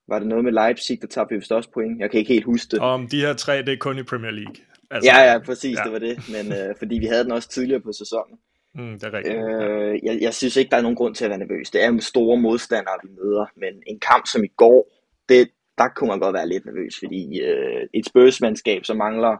var 0.08 0.18
det 0.18 0.28
noget 0.28 0.44
med 0.44 0.52
Leipzig, 0.52 1.00
der 1.02 1.06
tabte 1.06 1.34
vi 1.34 1.38
vist 1.38 1.52
også 1.52 1.70
point. 1.70 2.00
Jeg 2.00 2.10
kan 2.10 2.20
ikke 2.20 2.32
helt 2.32 2.44
huske 2.44 2.70
det. 2.70 2.78
Om 2.78 3.08
de 3.08 3.20
her 3.20 3.34
tre, 3.34 3.62
det 3.62 3.72
er 3.72 3.76
kun 3.76 3.98
i 3.98 4.02
Premier 4.02 4.30
League. 4.30 4.54
Altså, 4.90 5.10
Ja, 5.10 5.32
ja, 5.32 5.38
præcis, 5.38 5.78
ja. 5.78 5.84
det 5.84 5.92
var 5.92 5.98
det. 5.98 6.16
Men 6.34 6.52
øh, 6.58 6.74
fordi 6.78 6.98
vi 6.98 7.06
havde 7.06 7.24
den 7.24 7.32
også 7.32 7.48
tidligere 7.48 7.80
på 7.80 7.92
sæsonen. 7.92 8.38
Mm, 8.74 8.92
det 8.98 9.04
er 9.04 9.12
rigtigt. 9.12 9.36
Øh, 9.36 10.00
jeg, 10.06 10.18
jeg 10.20 10.34
synes 10.34 10.56
ikke, 10.56 10.70
der 10.70 10.76
er 10.76 10.82
nogen 10.82 10.96
grund 10.96 11.14
til 11.14 11.24
at 11.24 11.30
være 11.30 11.38
nervøs. 11.38 11.70
Det 11.70 11.84
er 11.84 11.92
jo 11.92 12.00
store 12.00 12.36
modstandere, 12.40 12.98
vi 13.04 13.08
møder. 13.08 13.46
Men 13.56 13.82
en 13.86 14.00
kamp 14.00 14.26
som 14.26 14.44
i 14.44 14.52
går, 14.56 14.92
det, 15.28 15.50
der 15.80 15.88
kunne 15.88 16.08
man 16.08 16.20
godt 16.20 16.34
være 16.34 16.48
lidt 16.48 16.64
nervøs, 16.64 16.94
fordi 16.98 17.40
øh, 17.40 17.82
et 17.94 18.06
Spurs-mandskab, 18.06 18.84
som 18.84 18.96
mangler 18.96 19.36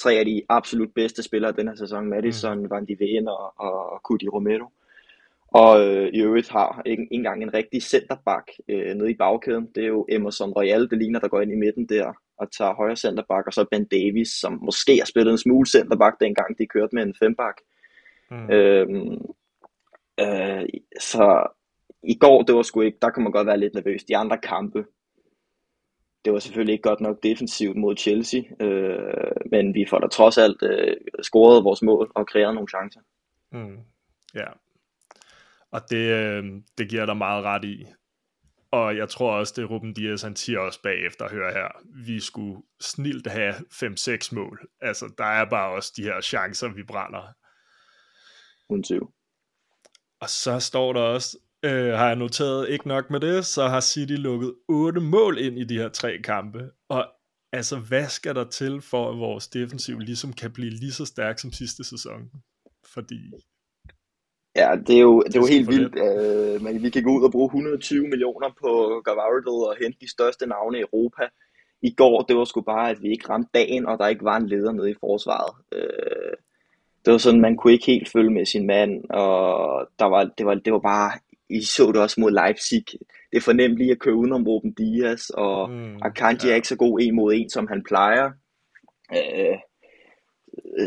tre 0.00 0.12
af 0.12 0.24
de 0.24 0.42
absolut 0.48 0.94
bedste 0.94 1.22
spillere 1.22 1.52
den 1.52 1.68
her 1.68 1.74
sæson, 1.74 2.06
Madison, 2.06 2.62
mm. 2.62 2.70
Van 2.70 2.86
de 2.86 2.96
Ven 2.98 3.28
og, 3.28 3.52
og 3.56 4.00
Cudi 4.04 4.28
Romero. 4.28 4.68
Og 5.48 5.86
øh, 5.86 6.08
i 6.14 6.20
øvrigt 6.20 6.48
har 6.48 6.82
ikke 6.86 7.02
ikke 7.02 7.14
engang 7.14 7.42
en 7.42 7.54
rigtig 7.54 7.82
centerback 7.82 8.50
øh, 8.68 8.94
nede 8.94 9.10
i 9.10 9.14
bagkæden. 9.14 9.68
Det 9.74 9.82
er 9.82 9.88
jo 9.88 10.06
Emerson 10.08 10.52
Royal, 10.52 10.90
det 10.90 10.98
ligner, 10.98 11.20
der 11.20 11.28
går 11.28 11.40
ind 11.40 11.52
i 11.52 11.56
midten 11.64 11.88
der 11.88 12.12
og 12.38 12.52
tager 12.52 12.74
højre 12.74 12.96
centerback, 12.96 13.46
og 13.46 13.52
så 13.52 13.64
Ben 13.70 13.84
Davis, 13.84 14.28
som 14.28 14.58
måske 14.62 14.96
har 14.98 15.04
spillet 15.04 15.32
en 15.32 15.38
smule 15.38 15.66
centerback, 15.66 16.20
dengang 16.20 16.58
de 16.58 16.66
kørte 16.66 16.94
med 16.94 17.02
en 17.02 17.14
femback. 17.18 17.60
Mm. 18.30 18.50
Øhm, 18.50 19.18
øh, 20.20 20.64
så 21.00 21.46
i 22.02 22.14
går, 22.14 22.42
det 22.42 22.54
var 22.54 22.62
sgu 22.62 22.80
ikke, 22.80 22.98
der 23.02 23.10
kunne 23.10 23.22
man 23.22 23.32
godt 23.32 23.46
være 23.46 23.60
lidt 23.60 23.74
nervøs. 23.74 24.04
De 24.04 24.16
andre 24.16 24.38
kampe, 24.38 24.84
det 26.28 26.34
var 26.34 26.38
selvfølgelig 26.40 26.72
ikke 26.72 26.82
godt 26.82 27.00
nok 27.00 27.22
defensivt 27.22 27.76
mod 27.76 27.96
Chelsea, 27.96 28.40
øh, 28.60 29.32
men 29.50 29.74
vi 29.74 29.86
får 29.90 29.98
da 29.98 30.06
trods 30.06 30.38
alt 30.38 30.62
øh, 30.62 30.96
scoret 31.22 31.64
vores 31.64 31.82
mål 31.82 32.12
og 32.14 32.26
kreeret 32.26 32.54
nogle 32.54 32.68
chancer. 32.68 33.00
Mm. 33.52 33.78
Ja. 34.34 34.46
Og 35.70 35.80
det, 35.90 36.12
øh, 36.12 36.44
det 36.78 36.88
giver 36.88 37.06
dig 37.06 37.16
meget 37.16 37.44
ret 37.44 37.64
i. 37.64 37.86
Og 38.70 38.96
jeg 38.96 39.08
tror 39.08 39.32
også, 39.32 39.54
det 39.56 39.70
Ruben 39.70 39.94
Dias, 39.94 40.22
han 40.22 40.36
siger 40.36 40.58
også 40.58 40.82
bagefter, 40.82 41.28
hør 41.28 41.52
her, 41.52 41.68
vi 42.06 42.20
skulle 42.20 42.62
snilt 42.80 43.26
have 43.26 43.54
5-6 43.54 44.34
mål. 44.34 44.68
Altså, 44.80 45.12
der 45.18 45.24
er 45.24 45.44
bare 45.44 45.74
også 45.74 45.92
de 45.96 46.02
her 46.02 46.20
chancer, 46.20 46.68
vi 46.68 46.82
brænder. 46.82 47.32
Uden 48.68 48.82
tvivl. 48.82 49.12
Og 50.20 50.28
så 50.28 50.60
står 50.60 50.92
der 50.92 51.00
også, 51.00 51.38
øh, 51.64 51.92
har 51.92 52.06
jeg 52.06 52.16
noteret 52.16 52.68
ikke 52.68 52.88
nok 52.88 53.10
med 53.10 53.20
det, 53.20 53.46
så 53.46 53.66
har 53.66 53.80
City 53.80 54.12
lukket 54.12 54.54
8 54.68 55.00
mål 55.00 55.38
ind 55.38 55.58
i 55.58 55.64
de 55.64 55.78
her 55.78 55.88
tre 55.88 56.18
kampe. 56.18 56.70
Og 56.88 57.06
altså, 57.52 57.78
hvad 57.78 58.06
skal 58.08 58.34
der 58.34 58.44
til 58.44 58.80
for, 58.80 59.10
at 59.10 59.18
vores 59.18 59.48
defensiv 59.48 59.98
ligesom 59.98 60.32
kan 60.32 60.52
blive 60.52 60.70
lige 60.70 60.92
så 60.92 61.04
stærk 61.04 61.38
som 61.38 61.52
sidste 61.52 61.84
sæson? 61.84 62.30
Fordi, 62.94 63.32
Ja, 64.56 64.76
det 64.86 64.96
er 64.96 65.00
jo, 65.00 65.22
det 65.22 65.36
er 65.36 65.40
jo 65.40 65.46
helt 65.46 65.68
vildt. 65.68 65.94
Øh, 66.06 66.62
men 66.62 66.82
vi 66.82 66.90
kan 66.90 67.02
gå 67.02 67.10
ud 67.10 67.24
og 67.24 67.32
bruge 67.32 67.46
120 67.46 68.08
millioner 68.08 68.48
på 68.62 69.02
Gavardo 69.04 69.54
og 69.60 69.76
hente 69.82 69.98
de 70.00 70.10
største 70.10 70.46
navne 70.46 70.78
i 70.78 70.80
Europa. 70.80 71.22
I 71.82 71.90
går, 71.94 72.22
det 72.22 72.36
var 72.36 72.44
sgu 72.44 72.60
bare, 72.60 72.90
at 72.90 73.02
vi 73.02 73.08
ikke 73.10 73.28
ramte 73.28 73.50
dagen, 73.54 73.86
og 73.86 73.98
der 73.98 74.06
ikke 74.08 74.24
var 74.24 74.36
en 74.36 74.48
leder 74.48 74.72
nede 74.72 74.90
i 74.90 75.00
forsvaret. 75.00 75.54
Øh, 75.72 76.32
det 77.04 77.12
var 77.12 77.18
sådan, 77.18 77.40
man 77.40 77.56
kunne 77.56 77.72
ikke 77.72 77.86
helt 77.86 78.08
følge 78.08 78.30
med 78.30 78.46
sin 78.46 78.66
mand, 78.66 79.10
og 79.10 79.88
der 79.98 80.04
var, 80.04 80.24
det, 80.38 80.46
var, 80.46 80.54
det 80.54 80.72
var 80.72 80.78
bare, 80.78 81.12
I 81.50 81.62
så 81.62 81.86
det 81.92 81.96
også 82.02 82.20
mod 82.20 82.30
Leipzig. 82.30 82.84
Det 83.30 83.36
er 83.36 83.40
fornemt 83.40 83.76
lige 83.78 83.90
at 83.90 83.98
køre 83.98 84.14
udenom 84.14 84.46
Ruben 84.48 84.72
Dias, 84.72 85.30
og 85.30 85.70
Mm, 85.70 85.96
Akanji 86.02 86.46
ja. 86.46 86.52
er 86.52 86.56
ikke 86.56 86.68
så 86.68 86.76
god 86.76 87.00
en 87.00 87.16
mod 87.16 87.32
en, 87.34 87.50
som 87.50 87.66
han 87.66 87.82
plejer. 87.88 88.30
Øh, 89.16 89.58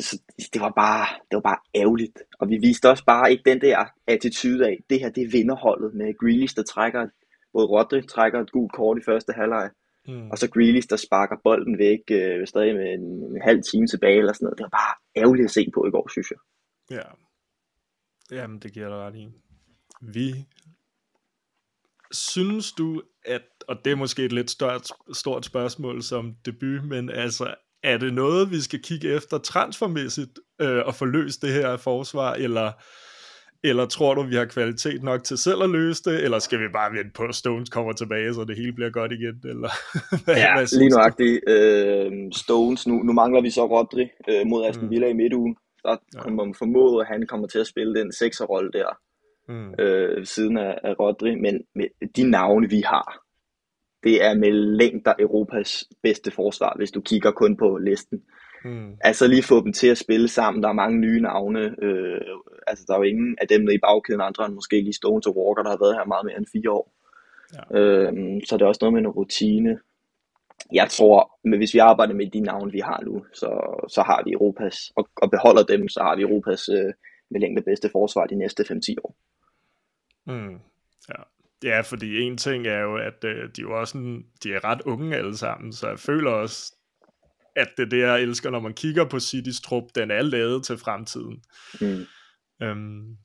så 0.01 0.21
det 0.53 0.61
var 0.61 0.69
bare, 0.75 1.05
det 1.29 1.35
var 1.35 1.41
bare 1.41 1.59
ærgerligt. 1.75 2.19
Og 2.39 2.49
vi 2.49 2.57
viste 2.57 2.89
også 2.89 3.05
bare 3.05 3.31
ikke 3.31 3.43
den 3.45 3.61
der 3.61 3.85
attitude 4.07 4.67
af, 4.67 4.77
det 4.89 4.99
her 4.99 5.09
det 5.09 5.23
er 5.23 5.31
vinderholdet 5.31 5.93
med 5.93 6.17
Grealish, 6.17 6.55
der 6.55 6.63
trækker, 6.63 7.07
både 7.53 7.65
Rodri 7.65 8.07
trækker 8.07 8.39
et 8.41 8.51
gult 8.51 8.73
kort 8.73 8.97
i 8.97 9.01
første 9.05 9.33
halvleg, 9.33 9.69
Mm. 10.07 10.31
Og 10.31 10.37
så 10.37 10.49
Grealish, 10.49 10.89
der 10.89 10.95
sparker 10.95 11.35
bolden 11.43 11.77
væk, 11.77 11.99
øh, 12.11 12.47
stadig 12.47 12.75
med 12.75 12.93
en, 12.93 13.01
en 13.01 13.41
halv 13.41 13.63
time 13.71 13.87
tilbage 13.87 14.17
eller 14.17 14.33
sådan 14.33 14.45
noget. 14.45 14.57
Det 14.57 14.63
var 14.63 14.69
bare 14.69 15.21
ærgerligt 15.21 15.45
at 15.45 15.51
se 15.51 15.71
på 15.73 15.85
i 15.87 15.91
går, 15.91 16.09
synes 16.11 16.31
jeg. 16.31 16.39
Ja. 16.97 17.07
Jamen, 18.37 18.59
det 18.59 18.73
giver 18.73 18.87
dig 18.89 18.97
ret 18.97 19.15
i. 19.15 19.27
Vi 20.01 20.45
synes 22.11 22.71
du, 22.71 23.01
at, 23.25 23.41
og 23.67 23.75
det 23.85 23.91
er 23.91 23.95
måske 23.95 24.25
et 24.25 24.33
lidt 24.33 24.51
stort, 24.51 24.87
stort 25.13 25.45
spørgsmål 25.45 26.03
som 26.03 26.35
debut, 26.45 26.83
men 26.83 27.09
altså, 27.09 27.55
er 27.83 27.97
det 27.97 28.13
noget, 28.13 28.51
vi 28.51 28.61
skal 28.61 28.81
kigge 28.81 29.15
efter 29.15 29.37
transfermæssigt 29.37 30.39
øh, 30.61 30.81
og 30.85 30.95
få 30.95 31.05
løst 31.05 31.41
det 31.41 31.53
her 31.53 31.77
forsvar, 31.77 32.33
eller, 32.33 32.71
eller 33.63 33.85
tror 33.85 34.13
du, 34.13 34.21
vi 34.23 34.35
har 34.35 34.45
kvalitet 34.45 35.03
nok 35.03 35.23
til 35.23 35.37
selv 35.37 35.63
at 35.63 35.69
løse 35.69 36.03
det, 36.03 36.23
eller 36.23 36.39
skal 36.39 36.59
vi 36.59 36.67
bare 36.73 36.91
vente 36.91 37.11
på, 37.15 37.23
at 37.23 37.35
Stones 37.35 37.69
kommer 37.69 37.93
tilbage, 37.93 38.33
så 38.33 38.43
det 38.43 38.57
hele 38.57 38.73
bliver 38.73 38.89
godt 38.89 39.11
igen? 39.11 39.35
Eller, 39.43 39.69
hvad, 40.25 40.35
ja, 40.35 40.55
hvad 40.55 40.79
lige 40.79 40.89
nuagtigt. 40.89 41.39
Øh, 41.47 42.11
Stones, 42.33 42.87
nu, 42.87 42.95
nu 43.03 43.13
mangler 43.13 43.41
vi 43.41 43.49
så 43.49 43.65
Rodri 43.65 44.09
øh, 44.29 44.47
mod 44.47 44.65
Aston 44.65 44.89
Villa 44.89 45.13
mm. 45.13 45.19
i 45.19 45.23
midtugen. 45.23 45.55
Der 45.83 45.95
ja. 46.15 46.21
kommer 46.21 46.45
man 46.45 46.55
formode, 46.55 47.01
at 47.01 47.07
han 47.07 47.27
kommer 47.27 47.47
til 47.47 47.59
at 47.59 47.67
spille 47.67 47.99
den 47.99 48.13
sekserrolle 48.13 48.71
der 48.71 48.97
mm. 49.51 49.73
øh, 49.79 50.25
siden 50.25 50.57
af, 50.57 50.77
af 50.83 50.99
Rodri, 50.99 51.35
men 51.35 51.63
med 51.75 51.87
de 52.15 52.29
navne, 52.29 52.69
vi 52.69 52.81
har, 52.81 53.21
det 54.03 54.23
er 54.23 54.33
med 54.33 54.51
længder 54.51 55.13
Europas 55.19 55.83
bedste 56.03 56.31
forsvar, 56.31 56.73
hvis 56.77 56.91
du 56.91 57.01
kigger 57.01 57.31
kun 57.31 57.57
på 57.57 57.77
listen. 57.77 58.21
Mm. 58.65 58.97
Altså 59.01 59.27
lige 59.27 59.43
få 59.43 59.63
dem 59.63 59.73
til 59.73 59.87
at 59.87 59.97
spille 59.97 60.27
sammen. 60.27 60.63
Der 60.63 60.69
er 60.69 60.73
mange 60.73 60.99
nye 60.99 61.21
navne. 61.21 61.75
Øh, 61.81 62.21
altså 62.67 62.85
der 62.87 62.93
er 62.93 62.97
jo 62.97 63.03
ingen 63.03 63.37
af 63.41 63.47
dem 63.47 63.61
nede 63.61 63.75
i 63.75 63.83
bagkæden, 63.85 64.21
andre 64.21 64.45
end 64.45 64.53
måske 64.53 64.81
lige 64.81 64.93
Stone 64.93 65.21
til 65.21 65.31
Walker, 65.31 65.63
der 65.63 65.69
har 65.69 65.83
været 65.83 65.95
her 65.95 66.05
meget 66.05 66.25
mere 66.25 66.37
end 66.37 66.45
fire 66.53 66.71
år. 66.71 66.93
Ja. 67.55 67.79
Øh, 67.79 68.13
så 68.47 68.57
det 68.57 68.61
er 68.61 68.71
også 68.71 68.79
noget 68.81 68.93
med 68.93 69.01
en 69.01 69.07
rutine. 69.07 69.79
Jeg 70.73 70.87
tror, 70.89 71.39
men 71.43 71.57
hvis 71.59 71.73
vi 71.73 71.79
arbejder 71.79 72.13
med 72.13 72.31
de 72.31 72.39
navne, 72.39 72.71
vi 72.71 72.79
har 72.79 73.01
nu, 73.05 73.25
så, 73.33 73.49
så 73.89 74.01
har 74.01 74.23
vi 74.25 74.31
Europas, 74.31 74.91
og, 74.95 75.09
og 75.21 75.31
beholder 75.31 75.63
dem, 75.63 75.87
så 75.87 75.99
har 76.03 76.15
vi 76.15 76.21
Europas 76.21 76.69
øh, 76.69 76.93
med 77.31 77.39
længde 77.39 77.61
bedste 77.61 77.89
forsvar 77.89 78.25
de 78.25 78.35
næste 78.35 78.63
5-10 78.63 78.95
år. 79.03 79.15
Mm. 80.31 80.59
Ja. 81.09 81.23
ja, 81.63 81.81
fordi 81.81 82.21
en 82.21 82.37
ting 82.37 82.67
er 82.67 82.79
jo, 82.79 82.97
at 82.97 83.23
øh, 83.23 83.35
de 83.35 83.61
er 83.61 83.61
jo 83.61 83.79
også 83.79 83.97
en, 83.97 84.25
de 84.43 84.53
er 84.53 84.63
ret 84.63 84.81
unge 84.81 85.15
alle 85.15 85.37
sammen, 85.37 85.73
så 85.73 85.89
jeg 85.89 85.99
føler 85.99 86.31
også, 86.31 86.73
at 87.55 87.67
det 87.77 87.83
er 87.85 87.89
det, 87.89 87.99
jeg 87.99 88.21
elsker, 88.21 88.49
når 88.49 88.59
man 88.59 88.73
kigger 88.73 89.05
på 89.05 89.19
Citys 89.19 89.61
trup, 89.61 89.83
den 89.95 90.11
er 90.11 90.21
lavet 90.21 90.63
til 90.63 90.77
fremtiden. 90.77 91.43
Mm. 91.81 92.05
Øhm, 92.63 93.17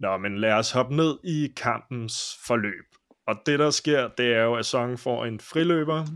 nå, 0.00 0.16
men 0.16 0.38
lad 0.38 0.52
os 0.52 0.70
hoppe 0.70 0.96
ned 0.96 1.18
i 1.24 1.52
kampens 1.56 2.38
forløb. 2.46 2.84
Og 3.26 3.36
det, 3.46 3.58
der 3.58 3.70
sker, 3.70 4.08
det 4.08 4.34
er 4.34 4.42
jo, 4.42 4.54
at 4.54 4.66
Song 4.66 4.98
får 4.98 5.24
en 5.24 5.40
friløber, 5.40 6.06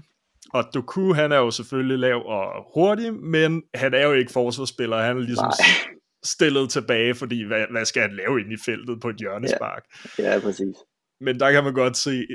og 0.53 0.65
Doku, 0.75 1.13
han 1.13 1.33
er 1.33 1.37
jo 1.37 1.51
selvfølgelig 1.51 1.99
lav 1.99 2.23
og 2.27 2.67
hurtig, 2.75 3.15
men 3.15 3.63
han 3.75 3.95
er 3.95 4.07
jo 4.07 4.13
ikke 4.13 4.33
forsvarsspiller, 4.33 5.03
han 5.03 5.17
er 5.17 5.21
ligesom 5.21 5.47
Nej. 5.47 5.94
Stillet 6.25 6.71
tilbage, 6.71 7.15
fordi 7.15 7.45
hvad, 7.45 7.65
hvad 7.71 7.85
skal 7.85 8.03
han 8.03 8.17
lave 8.17 8.41
ind 8.41 8.53
i 8.53 8.57
feltet 8.65 9.01
på 9.01 9.09
et 9.09 9.17
hjørnespark? 9.17 9.85
Ja, 10.19 10.33
ja 10.33 10.41
præcis. 10.41 10.77
Men 11.21 11.41
der 11.41 11.53
kan 11.53 11.65
man 11.65 11.75
godt 11.75 11.97
se, 11.97 12.27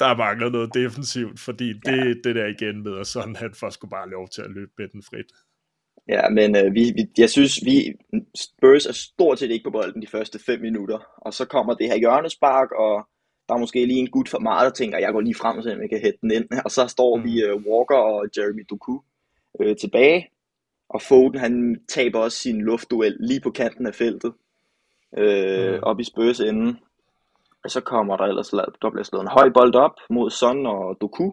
der 0.00 0.16
mangler 0.16 0.50
noget 0.50 0.74
defensivt, 0.74 1.40
fordi 1.40 1.68
det, 1.72 1.98
ja. 1.98 2.14
det 2.24 2.34
der 2.34 2.46
igen 2.46 2.82
med, 2.82 2.98
at 3.00 3.06
sådan 3.06 3.36
han 3.36 3.54
får 3.54 3.70
sgu 3.70 3.86
bare 3.86 4.10
lov 4.10 4.28
til 4.28 4.42
at 4.42 4.50
løbe 4.50 4.72
med 4.78 4.88
den 4.88 5.02
frit. 5.02 5.26
Ja, 6.08 6.28
men 6.28 6.56
øh, 6.56 6.74
vi, 6.74 6.92
vi, 6.96 7.06
jeg 7.18 7.30
synes, 7.30 7.64
vi 7.64 7.92
Spurs 8.34 8.86
er 8.86 8.92
stort 8.92 9.38
set 9.38 9.50
ikke 9.50 9.64
på 9.64 9.70
bolden 9.70 10.02
de 10.02 10.06
første 10.06 10.38
5 10.38 10.60
minutter, 10.60 10.98
og 11.16 11.34
så 11.34 11.44
kommer 11.44 11.74
det 11.74 11.86
her 11.86 11.96
hjørnespark, 11.96 12.70
og 12.72 13.06
der 13.48 13.54
er 13.54 13.58
måske 13.58 13.86
lige 13.86 14.00
en 14.00 14.10
gut 14.10 14.28
for 14.28 14.38
meget, 14.38 14.64
der 14.64 14.70
tænker, 14.70 14.98
jeg 14.98 15.12
går 15.12 15.20
lige 15.20 15.34
frem, 15.34 15.62
så 15.62 15.68
jeg 15.68 15.90
kan 15.90 16.00
hætte 16.00 16.18
den 16.22 16.30
ind, 16.30 16.48
og 16.64 16.70
så 16.70 16.86
står 16.86 17.16
mm. 17.16 17.24
vi 17.24 17.32
uh, 17.44 17.62
Walker 17.66 17.96
og 17.96 18.28
Jeremy 18.36 18.66
Doku 18.70 18.98
øh, 19.60 19.76
tilbage, 19.76 20.28
og 20.94 21.02
Foden 21.02 21.38
han 21.38 21.80
taber 21.88 22.18
også 22.18 22.38
sin 22.38 22.60
luftduel 22.60 23.16
lige 23.20 23.40
på 23.40 23.50
kanten 23.50 23.86
af 23.86 23.94
feltet, 23.94 24.32
øh, 25.18 25.74
mm. 25.74 25.82
op 25.82 26.00
i 26.00 26.04
Spurs 26.04 26.40
enden, 26.40 26.78
og 27.64 27.70
så 27.70 27.80
kommer 27.80 28.16
der 28.16 28.24
ellers, 28.24 28.48
der 28.82 28.90
bliver 28.90 29.04
slået 29.04 29.22
en 29.22 29.28
høj 29.28 29.50
bold 29.54 29.74
op 29.74 29.94
mod 30.10 30.30
Son 30.30 30.66
og 30.66 30.96
Doku, 31.00 31.32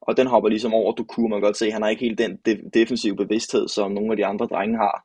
og 0.00 0.16
den 0.16 0.26
hopper 0.26 0.48
ligesom 0.48 0.74
over 0.74 0.92
Doku, 0.92 1.28
man 1.28 1.38
kan 1.38 1.46
godt 1.46 1.56
se, 1.56 1.70
han 1.70 1.82
har 1.82 1.88
ikke 1.88 2.04
helt 2.04 2.18
den 2.18 2.38
de- 2.46 2.70
defensive 2.74 3.16
bevidsthed, 3.16 3.68
som 3.68 3.92
nogle 3.92 4.10
af 4.10 4.16
de 4.16 4.26
andre 4.26 4.46
drenge 4.46 4.76
har. 4.76 5.04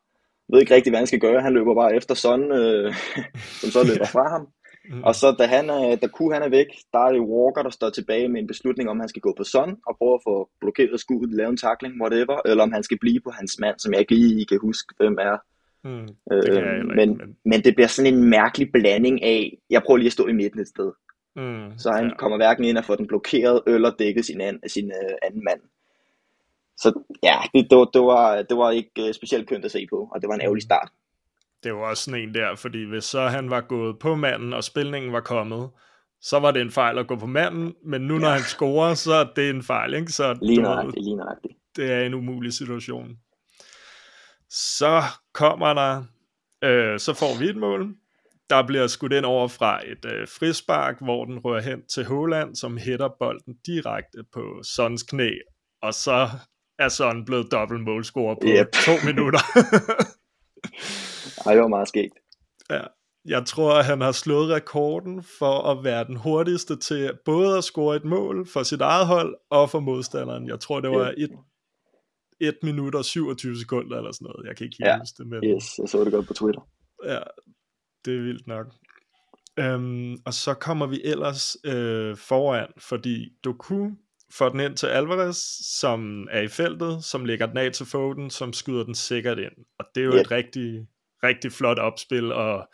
Jeg 0.50 0.56
ved 0.56 0.62
ikke 0.62 0.76
rigtig, 0.76 0.92
hvad 0.92 1.00
han 1.00 1.08
skal 1.08 1.20
gøre, 1.20 1.42
han 1.42 1.54
løber 1.54 1.76
bare 1.76 1.96
efter 1.96 2.16
Son, 2.16 2.52
øh, 2.52 2.94
som 3.62 3.70
så 3.70 3.80
løber 3.88 4.06
fra 4.06 4.30
ham. 4.30 4.48
Mm. 4.90 5.04
Og 5.04 5.16
så 5.16 5.36
da, 5.40 5.46
han 5.46 5.70
er, 5.70 5.96
da 5.96 6.08
Ku 6.08 6.32
han 6.32 6.42
er 6.42 6.50
væk, 6.50 6.68
der 6.94 7.00
er 7.00 7.12
det 7.12 7.22
Walker, 7.22 7.64
der 7.64 7.70
står 7.70 7.90
tilbage 7.90 8.28
med 8.28 8.42
en 8.42 8.48
beslutning 8.48 8.90
om, 8.90 9.00
han 9.00 9.10
skal 9.10 9.22
gå 9.22 9.34
på 9.38 9.44
Son 9.44 9.78
og 9.88 9.98
prøve 9.98 10.14
at 10.14 10.24
få 10.24 10.50
blokeret 10.60 11.00
skuddet, 11.00 11.36
lave 11.36 11.50
en 11.50 11.58
tackling, 11.58 12.02
whatever, 12.02 12.42
eller 12.46 12.64
om 12.64 12.72
han 12.72 12.84
skal 12.84 12.98
blive 13.00 13.20
på 13.20 13.32
hans 13.32 13.60
mand, 13.60 13.80
som 13.80 13.94
jeg 13.94 14.00
ikke 14.00 14.16
lige 14.16 14.46
kan 14.46 14.60
huske, 14.62 14.94
hvem 14.98 15.18
er. 15.22 15.38
Mm, 15.84 16.08
det 16.30 16.50
øh, 16.50 16.86
men, 16.96 17.10
ikke, 17.10 17.26
men... 17.26 17.36
men 17.46 17.64
det 17.64 17.76
bliver 17.76 17.88
sådan 17.88 18.14
en 18.14 18.30
mærkelig 18.30 18.72
blanding 18.72 19.24
af, 19.24 19.58
jeg 19.70 19.84
prøver 19.86 19.98
lige 19.98 20.08
at 20.08 20.14
stå 20.14 20.28
i 20.28 20.34
midten 20.34 20.60
et 20.60 20.68
sted. 20.68 20.92
Mm, 21.36 21.78
så 21.78 21.92
han 21.92 22.08
ja. 22.08 22.16
kommer 22.16 22.38
hverken 22.38 22.66
ind 22.66 22.78
og 22.78 22.86
får 22.86 22.96
den 22.96 23.08
blokeret, 23.08 23.62
eller 23.68 23.92
dækket 24.00 24.26
sin, 24.26 24.42
an, 24.42 24.60
sin 24.68 24.86
uh, 24.86 25.16
anden 25.24 25.44
mand. 25.44 25.62
Så 26.78 27.00
ja, 27.24 27.38
det, 27.54 27.68
det, 27.70 27.78
var, 27.78 27.86
det, 27.86 28.02
var, 28.02 28.42
det 28.42 28.58
var 28.58 28.72
ikke 28.72 28.92
uh, 29.00 29.12
specielt 29.12 29.50
kønt 29.50 29.66
at 29.66 29.72
se 29.72 29.88
på, 29.90 30.10
og 30.12 30.22
det 30.22 30.28
var 30.28 30.36
en 30.36 30.42
ærgerlig 30.42 30.64
start 30.64 30.92
det 31.64 31.74
var 31.74 31.80
også 31.80 32.04
sådan 32.04 32.22
en 32.22 32.34
der, 32.34 32.56
fordi 32.56 32.84
hvis 32.84 33.04
så 33.04 33.28
han 33.28 33.50
var 33.50 33.62
gået 33.62 34.00
på 34.00 34.16
manden, 34.16 34.54
og 34.54 34.64
spilningen 34.64 35.14
var 35.14 35.22
kommet, 35.22 35.70
så 36.22 36.40
var 36.40 36.52
det 36.52 36.62
en 36.62 36.72
fejl 36.72 36.98
at 36.98 37.08
gå 37.08 37.16
på 37.16 37.26
manden, 37.26 37.76
men 37.86 38.02
nu 38.02 38.14
ja. 38.14 38.20
når 38.20 38.30
han 38.30 38.42
scorer, 38.42 38.94
så 38.94 39.14
er 39.14 39.26
det 39.36 39.50
en 39.50 39.64
fejl, 39.64 39.94
ikke? 39.94 40.12
Så 40.12 40.38
lige 40.42 40.62
nøjagtigt, 40.62 41.04
lige 41.04 41.16
nøjagtigt. 41.16 41.54
Det 41.76 41.92
er 41.92 42.02
en 42.02 42.14
umulig 42.14 42.54
situation. 42.54 43.18
Så 44.50 45.04
kommer 45.34 45.74
der, 45.74 46.04
øh, 46.64 47.00
så 47.00 47.14
får 47.14 47.40
vi 47.40 47.50
et 47.50 47.58
mål. 47.58 47.96
Der 48.50 48.68
bliver 48.68 48.88
skudt 48.88 49.14
ind 49.14 49.26
over 49.26 49.48
fra 49.48 49.82
et 49.86 50.06
øh, 50.06 50.28
frispark, 50.28 51.02
hvor 51.02 51.26
den 51.26 51.40
rører 51.40 51.62
hen 51.62 51.86
til 51.88 52.06
Håland, 52.06 52.56
som 52.56 52.78
hætter 52.78 53.10
bolden 53.20 53.56
direkte 53.66 54.24
på 54.34 54.62
Sons 54.64 55.04
knæ, 55.04 55.30
og 55.82 55.94
så 55.94 56.30
er 56.80 56.90
Son 56.90 57.26
blevet 57.26 57.52
dobbelt 57.52 57.84
målscorer 57.84 58.36
på 58.36 58.48
yep. 58.48 58.72
to 58.72 58.92
minutter. 59.06 59.40
Ej, 61.46 61.54
det 61.54 61.62
var 61.62 61.68
meget 61.68 61.88
skægt. 61.88 62.14
Ja, 62.70 62.82
jeg 63.26 63.46
tror, 63.46 63.74
at 63.74 63.86
han 63.86 64.02
har 64.02 64.12
slået 64.12 64.50
rekorden 64.50 65.24
for 65.40 65.72
at 65.72 65.84
være 65.84 66.04
den 66.04 66.16
hurtigste 66.16 66.76
til 66.76 67.12
både 67.26 67.58
at 67.58 67.64
score 67.64 67.96
et 67.96 68.06
mål 68.06 68.48
for 68.48 68.64
sit 68.64 68.82
eget 68.82 69.08
hold 69.08 69.36
og 69.50 69.70
for 69.70 69.80
modstanderen. 69.80 70.48
Jeg 70.48 70.60
tror, 70.60 70.80
det 70.80 70.92
var 70.92 71.14
1 71.18 71.30
1 72.40 72.58
minut 72.64 72.96
og 72.96 73.06
27 73.06 73.58
sekunder 73.58 73.98
eller 73.98 74.12
sådan 74.12 74.26
noget. 74.26 74.48
Jeg 74.48 74.58
kan 74.58 74.66
ikke 74.66 74.78
helt 74.80 74.88
ja. 74.88 75.00
huske 75.00 75.18
det. 75.18 75.28
Men... 75.28 75.44
Yes, 75.44 75.80
jeg 75.80 75.90
så 75.90 76.04
det 76.04 76.14
godt 76.14 76.28
på 76.28 76.34
Twitter. 76.34 76.62
Ja, 77.06 77.20
det 78.06 78.16
er 78.16 78.22
vildt 78.22 78.48
nok. 78.48 78.68
Um, 79.62 80.18
og 80.26 80.34
så 80.34 80.54
kommer 80.54 80.86
vi 80.86 81.02
ellers 81.04 81.58
øh, 81.66 82.18
foran, 82.18 82.68
fordi 82.78 83.30
Doku 83.44 83.90
får 84.32 84.50
den 84.50 84.60
ind 84.60 84.78
til 84.78 84.88
Alvarez, 84.88 85.38
som 85.80 86.28
er 86.32 86.42
i 86.42 86.48
feltet, 86.48 87.04
som 87.04 87.26
lægger 87.26 87.46
den 87.46 87.58
af 87.58 87.72
til 87.72 87.86
Foden, 87.86 88.30
som 88.30 88.54
skyder 88.54 88.84
den 88.84 88.96
sikkert 88.96 89.40
ind. 89.40 89.66
Og 89.80 89.86
det 89.96 90.02
er 90.02 90.06
jo 90.06 90.14
yep. 90.14 90.22
et 90.22 90.32
rigtig 90.32 90.88
rigtig 91.24 91.52
flot 91.52 91.80
opspil, 91.80 92.32
og, 92.32 92.68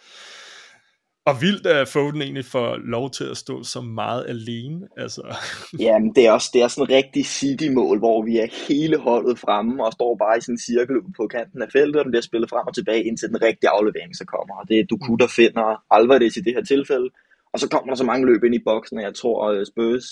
og 1.26 1.42
vildt 1.42 1.68
at 1.68 1.88
Foden 1.88 2.22
egentlig 2.22 2.46
får 2.46 2.78
lov 2.78 3.12
til 3.12 3.24
at 3.24 3.38
stå 3.38 3.64
så 3.64 3.82
meget 3.82 4.26
alene. 4.28 4.88
Altså. 4.98 5.22
Jamen, 5.86 6.16
det 6.16 6.28
er 6.28 6.32
også 6.32 6.50
det 6.54 6.62
er 6.62 6.68
sådan 6.68 6.92
en 6.92 6.96
rigtig 6.96 7.26
City-mål, 7.26 7.98
hvor 8.00 8.22
vi 8.22 8.38
er 8.38 8.68
hele 8.68 8.98
holdet 8.98 9.40
fremme, 9.40 9.86
og 9.86 9.94
står 9.94 10.16
bare 10.16 10.38
i 10.38 10.42
sådan 10.42 10.54
en 10.54 10.60
cirkel 10.60 10.96
på 11.18 11.28
kanten 11.28 11.62
af 11.62 11.70
feltet, 11.72 11.96
og 11.96 12.06
den 12.06 12.12
bliver 12.12 12.30
spillet 12.30 12.50
frem 12.50 12.68
og 12.68 12.76
tilbage, 12.76 13.04
indtil 13.04 13.30
den 13.30 13.42
rigtige 13.42 13.70
aflevering 13.70 14.16
så 14.16 14.26
kommer. 14.26 14.56
Og 14.56 14.70
det 14.70 14.80
er 14.80 14.86
Duku, 14.86 15.16
der 15.16 15.28
finder 15.28 15.84
Alvarez 15.92 16.38
i 16.38 16.42
det 16.42 16.54
her 16.54 16.64
tilfælde, 16.64 17.10
og 17.54 17.60
så 17.60 17.70
kommer 17.70 17.90
der 17.92 17.98
så 17.98 18.06
mange 18.12 18.26
løb 18.26 18.44
ind 18.44 18.56
i 18.56 18.66
boksen, 18.66 18.98
og 18.98 19.04
jeg 19.04 19.16
tror, 19.16 19.50
at 19.50 19.68
Spurs, 19.68 20.06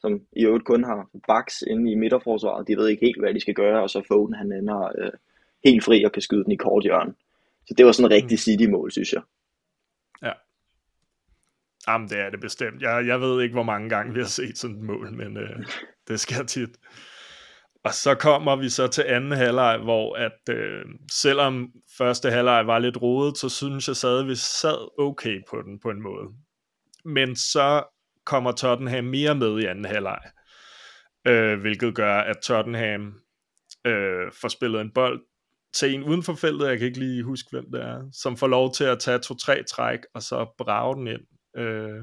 som 0.00 0.20
i 0.36 0.44
øvrigt 0.44 0.64
kun 0.64 0.84
har 0.84 1.08
baks 1.28 1.62
inde 1.62 1.92
i 1.92 1.94
midterforsvaret, 1.94 2.68
de 2.68 2.76
ved 2.76 2.88
ikke 2.88 3.06
helt, 3.06 3.20
hvad 3.20 3.34
de 3.34 3.40
skal 3.40 3.54
gøre, 3.54 3.82
og 3.82 3.90
så 3.90 4.02
Foden 4.08 4.34
han 4.34 4.52
ender 4.52 4.80
øh, 4.98 5.12
helt 5.64 5.84
fri 5.84 6.04
og 6.04 6.12
kan 6.12 6.22
skyde 6.22 6.44
den 6.44 6.52
i 6.52 6.56
kort 6.56 6.82
hjørne. 6.82 7.12
Så 7.66 7.74
det 7.78 7.86
var 7.86 7.92
sådan 7.92 8.12
en 8.12 8.16
rigtig 8.16 8.34
mm. 8.34 8.38
City-mål, 8.38 8.92
synes 8.92 9.12
jeg. 9.12 9.22
Ja. 10.22 10.32
Jamen, 11.88 12.08
det 12.08 12.18
er 12.18 12.30
det 12.30 12.40
bestemt. 12.40 12.82
Jeg, 12.82 13.06
jeg 13.06 13.20
ved 13.20 13.42
ikke, 13.42 13.52
hvor 13.52 13.62
mange 13.62 13.88
gange 13.88 14.14
vi 14.14 14.20
har 14.20 14.26
set 14.26 14.58
sådan 14.58 14.76
et 14.76 14.82
mål, 14.82 15.12
men 15.12 15.36
øh, 15.36 15.66
det 16.08 16.20
sker 16.20 16.44
tit. 16.44 16.70
Og 17.84 17.94
så 17.94 18.14
kommer 18.14 18.56
vi 18.56 18.68
så 18.68 18.86
til 18.86 19.02
anden 19.02 19.32
halvleg, 19.32 19.78
hvor 19.78 20.16
at 20.16 20.54
øh, 20.54 20.84
selvom 21.12 21.68
første 21.98 22.30
halvleg 22.30 22.66
var 22.66 22.78
lidt 22.78 23.02
rodet, 23.02 23.38
så 23.38 23.48
synes 23.48 23.88
jeg 23.88 24.10
at 24.20 24.26
vi 24.26 24.34
sad 24.34 25.00
okay 25.00 25.40
på 25.50 25.62
den 25.62 25.80
på 25.82 25.90
en 25.90 26.02
måde. 26.02 26.26
Men 27.04 27.36
så 27.36 27.84
kommer 28.24 28.52
Tottenham 28.52 29.04
mere 29.04 29.34
med 29.34 29.60
i 29.60 29.64
anden 29.64 29.84
halvleg, 29.84 30.20
øh, 31.26 31.60
hvilket 31.60 31.94
gør, 31.94 32.18
at 32.18 32.36
Tottenham 32.44 33.14
øh, 33.86 34.32
får 34.40 34.48
spillet 34.48 34.80
en 34.80 34.92
bold 34.94 35.20
til 35.76 35.94
en 35.94 36.04
uden 36.04 36.22
for 36.22 36.34
feltet, 36.34 36.68
jeg 36.68 36.78
kan 36.78 36.86
ikke 36.86 36.98
lige 36.98 37.22
huske, 37.22 37.48
hvem 37.50 37.70
det 37.72 37.82
er, 37.82 38.08
som 38.12 38.36
får 38.36 38.46
lov 38.46 38.72
til 38.72 38.84
at 38.84 38.98
tage 38.98 39.18
to-tre 39.18 39.62
træk, 39.62 40.00
og 40.14 40.22
så 40.22 40.46
brage 40.58 40.94
den 40.94 41.06
ind. 41.06 41.22
Øh, 41.62 42.02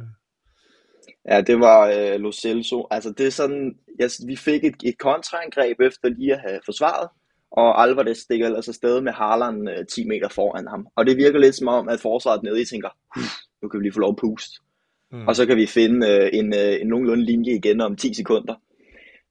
Ja, 1.30 1.42
det 1.42 1.60
var 1.60 1.88
øh, 1.88 2.20
Lo 2.20 2.32
Celso. 2.32 2.88
Altså, 2.92 3.12
det 3.18 3.26
er 3.28 3.32
sådan, 3.32 3.76
ja, 4.00 4.08
vi 4.28 4.36
fik 4.36 4.64
et, 4.64 4.76
et 4.84 4.98
kontraangreb 4.98 5.80
efter 5.80 6.10
lige 6.10 6.34
at 6.34 6.40
have 6.40 6.60
forsvaret, 6.66 7.10
og 7.52 7.82
Alvarez 7.82 8.18
stikker 8.18 8.46
ellers 8.46 8.68
afsted 8.68 9.02
med 9.02 9.12
Haaland 9.12 9.70
øh, 9.70 9.86
10 9.86 10.08
meter 10.08 10.30
foran 10.30 10.68
ham. 10.68 10.88
Og 10.96 11.06
det 11.06 11.18
virker 11.18 11.40
lidt 11.40 11.56
som 11.56 11.68
om, 11.68 11.90
at 11.90 12.00
forsvaret 12.00 12.44
nede 12.44 12.62
i 12.62 12.66
tænker, 12.66 12.90
nu 13.62 13.70
kan 13.70 13.80
vi 13.80 13.84
lige 13.84 13.94
få 13.94 14.00
lov 14.00 14.10
at 14.10 14.22
puste. 14.22 14.62
Mm. 15.12 15.28
Og 15.28 15.36
så 15.36 15.46
kan 15.46 15.58
vi 15.58 15.66
finde 15.66 16.08
øh, 16.08 16.30
en, 16.34 16.54
øh, 16.54 16.82
en 16.82 16.88
nogenlunde 16.88 17.26
linje 17.26 17.54
igen 17.54 17.82
om 17.82 17.96
10 17.96 18.14
sekunder. 18.14 18.56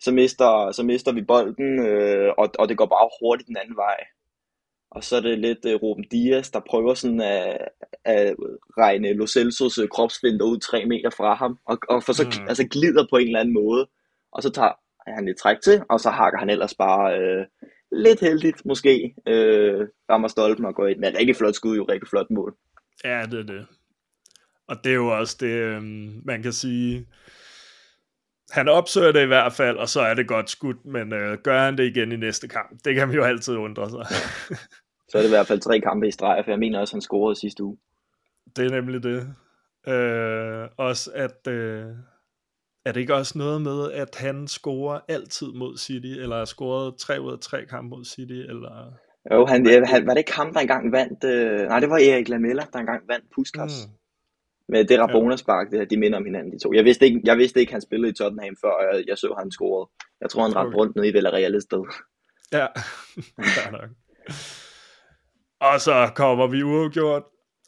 Så 0.00 0.12
mister, 0.12 0.72
så 0.72 0.82
mister 0.82 1.12
vi 1.12 1.22
bolden, 1.22 1.86
øh, 1.86 2.32
og, 2.38 2.50
og 2.58 2.68
det 2.68 2.76
går 2.76 2.86
bare 2.86 3.10
hurtigt 3.20 3.48
den 3.48 3.56
anden 3.56 3.76
vej. 3.76 3.96
Og 4.94 5.04
så 5.04 5.16
er 5.16 5.20
det 5.20 5.38
lidt 5.38 5.64
uh, 5.64 5.82
Ruben 5.82 6.04
Dias, 6.10 6.50
der 6.50 6.60
prøver 6.70 6.94
sådan 6.94 7.20
at, 7.20 7.68
at 8.04 8.36
regne 8.78 9.12
Lo 9.12 9.26
Celsos 9.26 9.78
uh, 9.78 9.88
kropsfinder 9.88 10.46
ud 10.46 10.58
tre 10.58 10.86
meter 10.86 11.10
fra 11.10 11.34
ham, 11.34 11.58
og, 11.64 11.78
og 11.88 12.02
for 12.02 12.12
så 12.12 12.24
mm. 12.24 12.48
altså 12.48 12.68
glider 12.70 13.06
på 13.10 13.16
en 13.16 13.26
eller 13.26 13.40
anden 13.40 13.54
måde. 13.54 13.88
Og 14.32 14.42
så 14.42 14.50
tager 14.50 14.72
han 15.06 15.24
lidt 15.24 15.38
træk 15.38 15.56
til, 15.64 15.82
og 15.90 16.00
så 16.00 16.10
hakker 16.10 16.38
han 16.38 16.50
ellers 16.50 16.74
bare 16.74 17.18
øh, 17.18 17.46
lidt 17.92 18.20
heldigt 18.20 18.66
måske, 18.66 19.14
øh, 19.28 19.88
rammer 20.10 20.28
stolpen 20.28 20.64
og 20.64 20.74
går 20.74 20.86
ind. 20.86 20.98
Men 20.98 21.16
rigtig 21.18 21.36
flot 21.36 21.54
skud, 21.54 21.76
jo 21.76 21.84
rigtig 21.84 22.08
flot 22.08 22.30
mål. 22.30 22.56
Ja, 23.04 23.26
det 23.30 23.38
er 23.38 23.46
det. 23.54 23.66
Og 24.68 24.76
det 24.84 24.90
er 24.90 24.96
jo 24.96 25.18
også 25.18 25.36
det, 25.40 25.46
øh, 25.46 25.82
man 26.24 26.42
kan 26.42 26.52
sige, 26.52 27.06
han 28.50 28.68
opsøger 28.68 29.12
det 29.12 29.22
i 29.22 29.26
hvert 29.26 29.52
fald, 29.52 29.76
og 29.76 29.88
så 29.88 30.00
er 30.00 30.14
det 30.14 30.28
godt 30.28 30.50
skudt, 30.50 30.84
men 30.84 31.12
øh, 31.12 31.38
gør 31.38 31.64
han 31.64 31.78
det 31.78 31.84
igen 31.84 32.12
i 32.12 32.16
næste 32.16 32.48
kamp? 32.48 32.84
Det 32.84 32.94
kan 32.94 33.08
man 33.08 33.16
jo 33.16 33.24
altid 33.24 33.56
undre 33.56 33.90
sig. 33.90 34.06
så 35.12 35.18
er 35.18 35.22
det 35.22 35.28
i 35.28 35.36
hvert 35.36 35.46
fald 35.46 35.60
tre 35.60 35.80
kampe 35.80 36.08
i 36.08 36.10
streg, 36.10 36.42
for 36.44 36.50
jeg 36.50 36.58
mener 36.58 36.80
også, 36.80 36.94
han 36.94 37.00
scorede 37.00 37.40
sidste 37.40 37.64
uge. 37.64 37.76
Det 38.56 38.66
er 38.66 38.70
nemlig 38.80 39.02
det. 39.02 39.34
Øh, 39.92 40.68
også 40.76 41.10
at, 41.14 41.46
øh, 41.48 41.86
er 42.86 42.92
det 42.92 43.00
ikke 43.00 43.14
også 43.14 43.38
noget 43.38 43.62
med, 43.62 43.92
at 43.92 44.14
han 44.14 44.48
scorer 44.48 45.00
altid 45.08 45.46
mod 45.46 45.76
City, 45.76 46.06
eller 46.22 46.36
har 46.36 46.44
scoret 46.44 46.96
tre 46.96 47.20
ud 47.20 47.32
af 47.32 47.38
tre 47.38 47.66
kampe 47.66 47.96
mod 47.96 48.04
City, 48.04 48.32
eller... 48.32 48.92
Jo, 49.32 49.46
han, 49.46 49.86
han, 49.86 50.06
var 50.06 50.14
det 50.14 50.18
ikke 50.18 50.32
ham, 50.32 50.52
der 50.52 50.60
engang 50.60 50.92
vandt... 50.92 51.24
Øh, 51.24 51.68
nej, 51.68 51.80
det 51.80 51.90
var 51.90 51.96
Erik 51.96 52.28
Lamella, 52.28 52.64
der 52.72 52.78
engang 52.78 53.08
vandt 53.08 53.24
Puskas. 53.34 53.86
Mm. 53.86 53.92
Med 54.68 54.84
det 54.84 55.00
Rabona-spark, 55.00 55.70
det 55.70 55.78
her, 55.78 55.86
de 55.86 55.96
minder 55.96 56.18
om 56.18 56.24
hinanden, 56.24 56.52
de 56.52 56.58
to. 56.58 56.72
Jeg 56.72 56.84
vidste 56.84 57.06
ikke, 57.06 57.20
jeg 57.24 57.38
vidste 57.38 57.60
ikke 57.60 57.72
han 57.72 57.80
spillede 57.80 58.10
i 58.10 58.14
Tottenham, 58.14 58.56
før 58.60 58.74
jeg, 58.82 59.04
jeg 59.08 59.18
så, 59.18 59.34
han 59.38 59.50
scorede. 59.50 59.90
Jeg 60.20 60.30
tror, 60.30 60.42
han 60.42 60.56
ramte 60.56 60.76
rundt 60.76 60.96
nede 60.96 61.08
i 61.08 61.12
Villarreal 61.12 61.54
et 61.54 61.62
sted. 61.62 61.84
Ja, 62.52 62.66
nok. 63.78 63.90
Og 65.62 65.80
så 65.80 66.10
kommer 66.14 66.46
vi 66.46 66.62
uafgjort, 66.62 67.22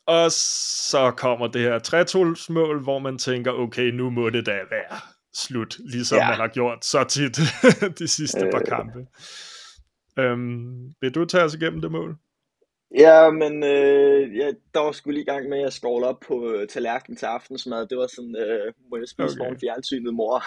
og 0.07 0.33
så 0.33 1.13
kommer 1.17 1.47
det 1.47 1.63
her 1.63 1.79
3 1.79 2.05
mål 2.51 2.83
hvor 2.83 2.99
man 2.99 3.19
tænker, 3.19 3.53
okay, 3.53 3.91
nu 3.91 4.11
må 4.11 4.31
det 4.31 4.47
da 4.47 4.53
være 4.53 5.01
slut, 5.35 5.79
ligesom 5.79 6.19
ja. 6.19 6.29
man 6.29 6.37
har 6.37 6.49
gjort 6.49 6.85
så 6.85 7.05
tit 7.05 7.39
de 7.99 8.09
sidste 8.09 8.47
øh... 8.47 8.53
par 8.53 8.63
kampe. 8.69 9.07
Øhm, 10.19 10.95
vil 11.01 11.15
du 11.15 11.25
tage 11.25 11.45
os 11.45 11.55
igennem 11.55 11.81
det 11.81 11.93
mål? 11.93 12.17
Ja, 12.99 13.31
men 13.31 13.65
øh, 13.65 14.37
ja, 14.37 14.49
der 14.75 14.81
var 14.81 14.93
sgu 14.93 15.11
lige 15.11 15.23
i 15.23 15.33
gang 15.33 15.49
med 15.49 15.63
at 15.63 15.73
skåle 15.73 16.07
op 16.07 16.21
på 16.29 16.51
øh, 16.51 16.69
tallerkenen 16.69 17.17
til 17.17 17.27
aftensmad. 17.27 17.87
Det 17.87 17.99
var 17.99 18.07
sådan, 18.07 18.37
øh, 18.37 18.73
må 18.91 18.97
jeg 18.97 19.09
spise 19.09 19.25
okay. 19.25 19.39
foran 19.39 19.61
fjernsynet, 19.61 20.15
mor. 20.15 20.43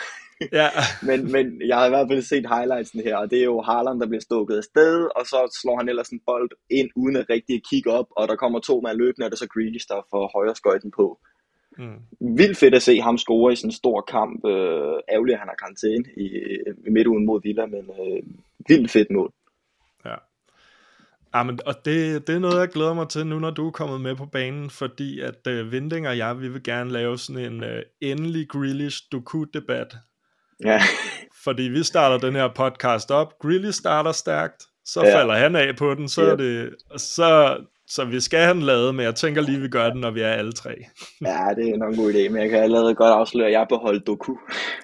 ja. 0.60 0.70
men, 1.10 1.32
men 1.32 1.62
jeg 1.68 1.78
har 1.78 1.86
i 1.86 1.90
hvert 1.90 2.08
fald 2.12 2.22
set 2.22 2.48
highlightsen 2.54 3.00
her, 3.00 3.16
og 3.18 3.32
det 3.32 3.40
er 3.40 3.44
jo 3.44 3.62
Haaland, 3.62 4.00
der 4.00 4.08
bliver 4.08 4.22
stukket 4.30 4.58
af 4.58 4.64
sted, 4.64 4.96
og 5.18 5.26
så 5.26 5.60
slår 5.62 5.78
han 5.78 5.90
ellers 5.90 6.10
en 6.10 6.22
bold 6.26 6.52
ind, 6.70 6.90
uden 6.96 7.16
at 7.16 7.30
rigtig 7.30 7.62
kigge 7.70 7.92
op, 7.92 8.08
og 8.12 8.28
der 8.28 8.36
kommer 8.36 8.60
to 8.60 8.82
mand 8.82 8.98
løbende, 8.98 9.26
og 9.26 9.32
det 9.32 9.36
er 9.38 9.46
så 9.46 9.54
Grealish, 9.56 9.88
der 9.90 10.08
får 10.12 10.32
højre 10.36 10.56
skøjten 10.56 10.92
på. 10.92 11.20
Mm. 11.78 12.00
Vildt 12.38 12.58
fedt 12.58 12.76
at 12.76 12.82
se 12.82 13.00
ham 13.00 13.18
score 13.18 13.54
i 13.54 13.56
sådan 13.56 13.68
en 13.70 13.82
stor 13.84 14.02
kamp. 14.02 14.46
Øh, 14.46 14.96
ærgerligt, 15.14 15.36
at 15.36 15.40
han 15.40 15.52
har 15.52 15.60
karantæne 15.64 16.06
i, 16.24 16.28
i 16.88 16.90
midtugen 16.96 17.26
mod 17.26 17.40
Villa, 17.44 17.66
men 17.66 17.86
øh, 18.00 18.22
vildt 18.70 18.92
fedt 18.92 19.12
mål. 19.12 19.32
Ja, 21.36 21.44
men, 21.44 21.60
og 21.66 21.76
det, 21.86 22.28
det 22.28 22.36
er 22.36 22.40
noget, 22.40 22.60
jeg 22.60 22.70
glæder 22.70 22.94
mig 22.94 23.10
til 23.10 23.28
nu, 23.28 23.40
når 23.40 23.52
du 23.52 23.68
er 23.68 23.72
kommet 23.72 24.02
med 24.02 24.16
på 24.16 24.26
banen, 24.26 24.70
fordi 24.70 25.20
at 25.20 25.48
uh, 25.48 25.72
Vinding 25.72 26.08
og 26.08 26.18
jeg, 26.18 26.42
vi 26.42 26.48
vil 26.48 26.64
gerne 26.64 26.92
lave 26.92 27.18
sådan 27.18 27.54
en 27.54 27.64
uh, 27.64 27.80
endelig 28.02 28.50
Grealish 28.50 29.02
Doku-debat. 29.12 29.96
Ja. 30.66 30.82
fordi 31.44 31.64
vi 31.64 31.84
starter 31.84 32.28
den 32.28 32.36
her 32.36 32.48
podcast 32.56 33.12
op, 33.12 33.34
Grealish 33.42 33.80
starter 33.80 34.12
stærkt, 34.12 34.64
så 34.86 35.06
ja. 35.06 35.16
falder 35.16 35.36
han 35.36 35.56
af 35.56 35.76
på 35.76 35.94
den, 35.96 36.10
så 36.10 36.22
yep. 36.22 36.32
er 36.32 36.36
det, 36.36 36.76
så, 36.98 37.58
så 37.88 38.06
vi 38.06 38.20
skal 38.20 38.40
have 38.40 38.54
den 38.54 38.64
lavet, 38.64 38.96
men 38.96 39.06
jeg 39.06 39.16
tænker 39.16 39.42
lige, 39.42 39.60
vi 39.60 39.68
gør 39.68 39.90
den, 39.90 40.02
når 40.02 40.12
vi 40.12 40.22
er 40.22 40.30
alle 40.30 40.52
tre. 40.52 40.70
ja, 41.22 41.48
det 41.56 41.70
er 41.70 41.78
nok 41.78 41.94
en 41.94 42.00
god 42.00 42.14
idé, 42.14 42.30
men 42.30 42.42
jeg 42.42 42.50
kan 42.50 42.60
allerede 42.60 42.96
godt 42.96 43.14
afsløre, 43.14 43.48
at 43.48 43.54
jeg 43.54 43.66
beholder 43.70 44.00
Doku. 44.00 44.36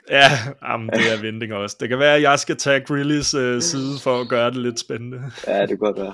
ja, 0.09 0.29
jamen, 0.63 0.89
det 0.89 1.13
er 1.13 1.21
Vinding 1.21 1.53
også. 1.53 1.77
Det 1.79 1.89
kan 1.89 1.99
være, 1.99 2.15
at 2.15 2.21
jeg 2.21 2.39
skal 2.39 2.57
tage 2.57 2.79
Grealish 2.79 3.35
uh, 3.35 3.59
side 3.59 3.99
for 4.03 4.21
at 4.21 4.29
gøre 4.29 4.51
det 4.51 4.57
lidt 4.57 4.79
spændende. 4.79 5.21
ja, 5.47 5.61
det 5.61 5.69
kan 5.69 5.77
godt 5.77 5.99
være. 5.99 6.13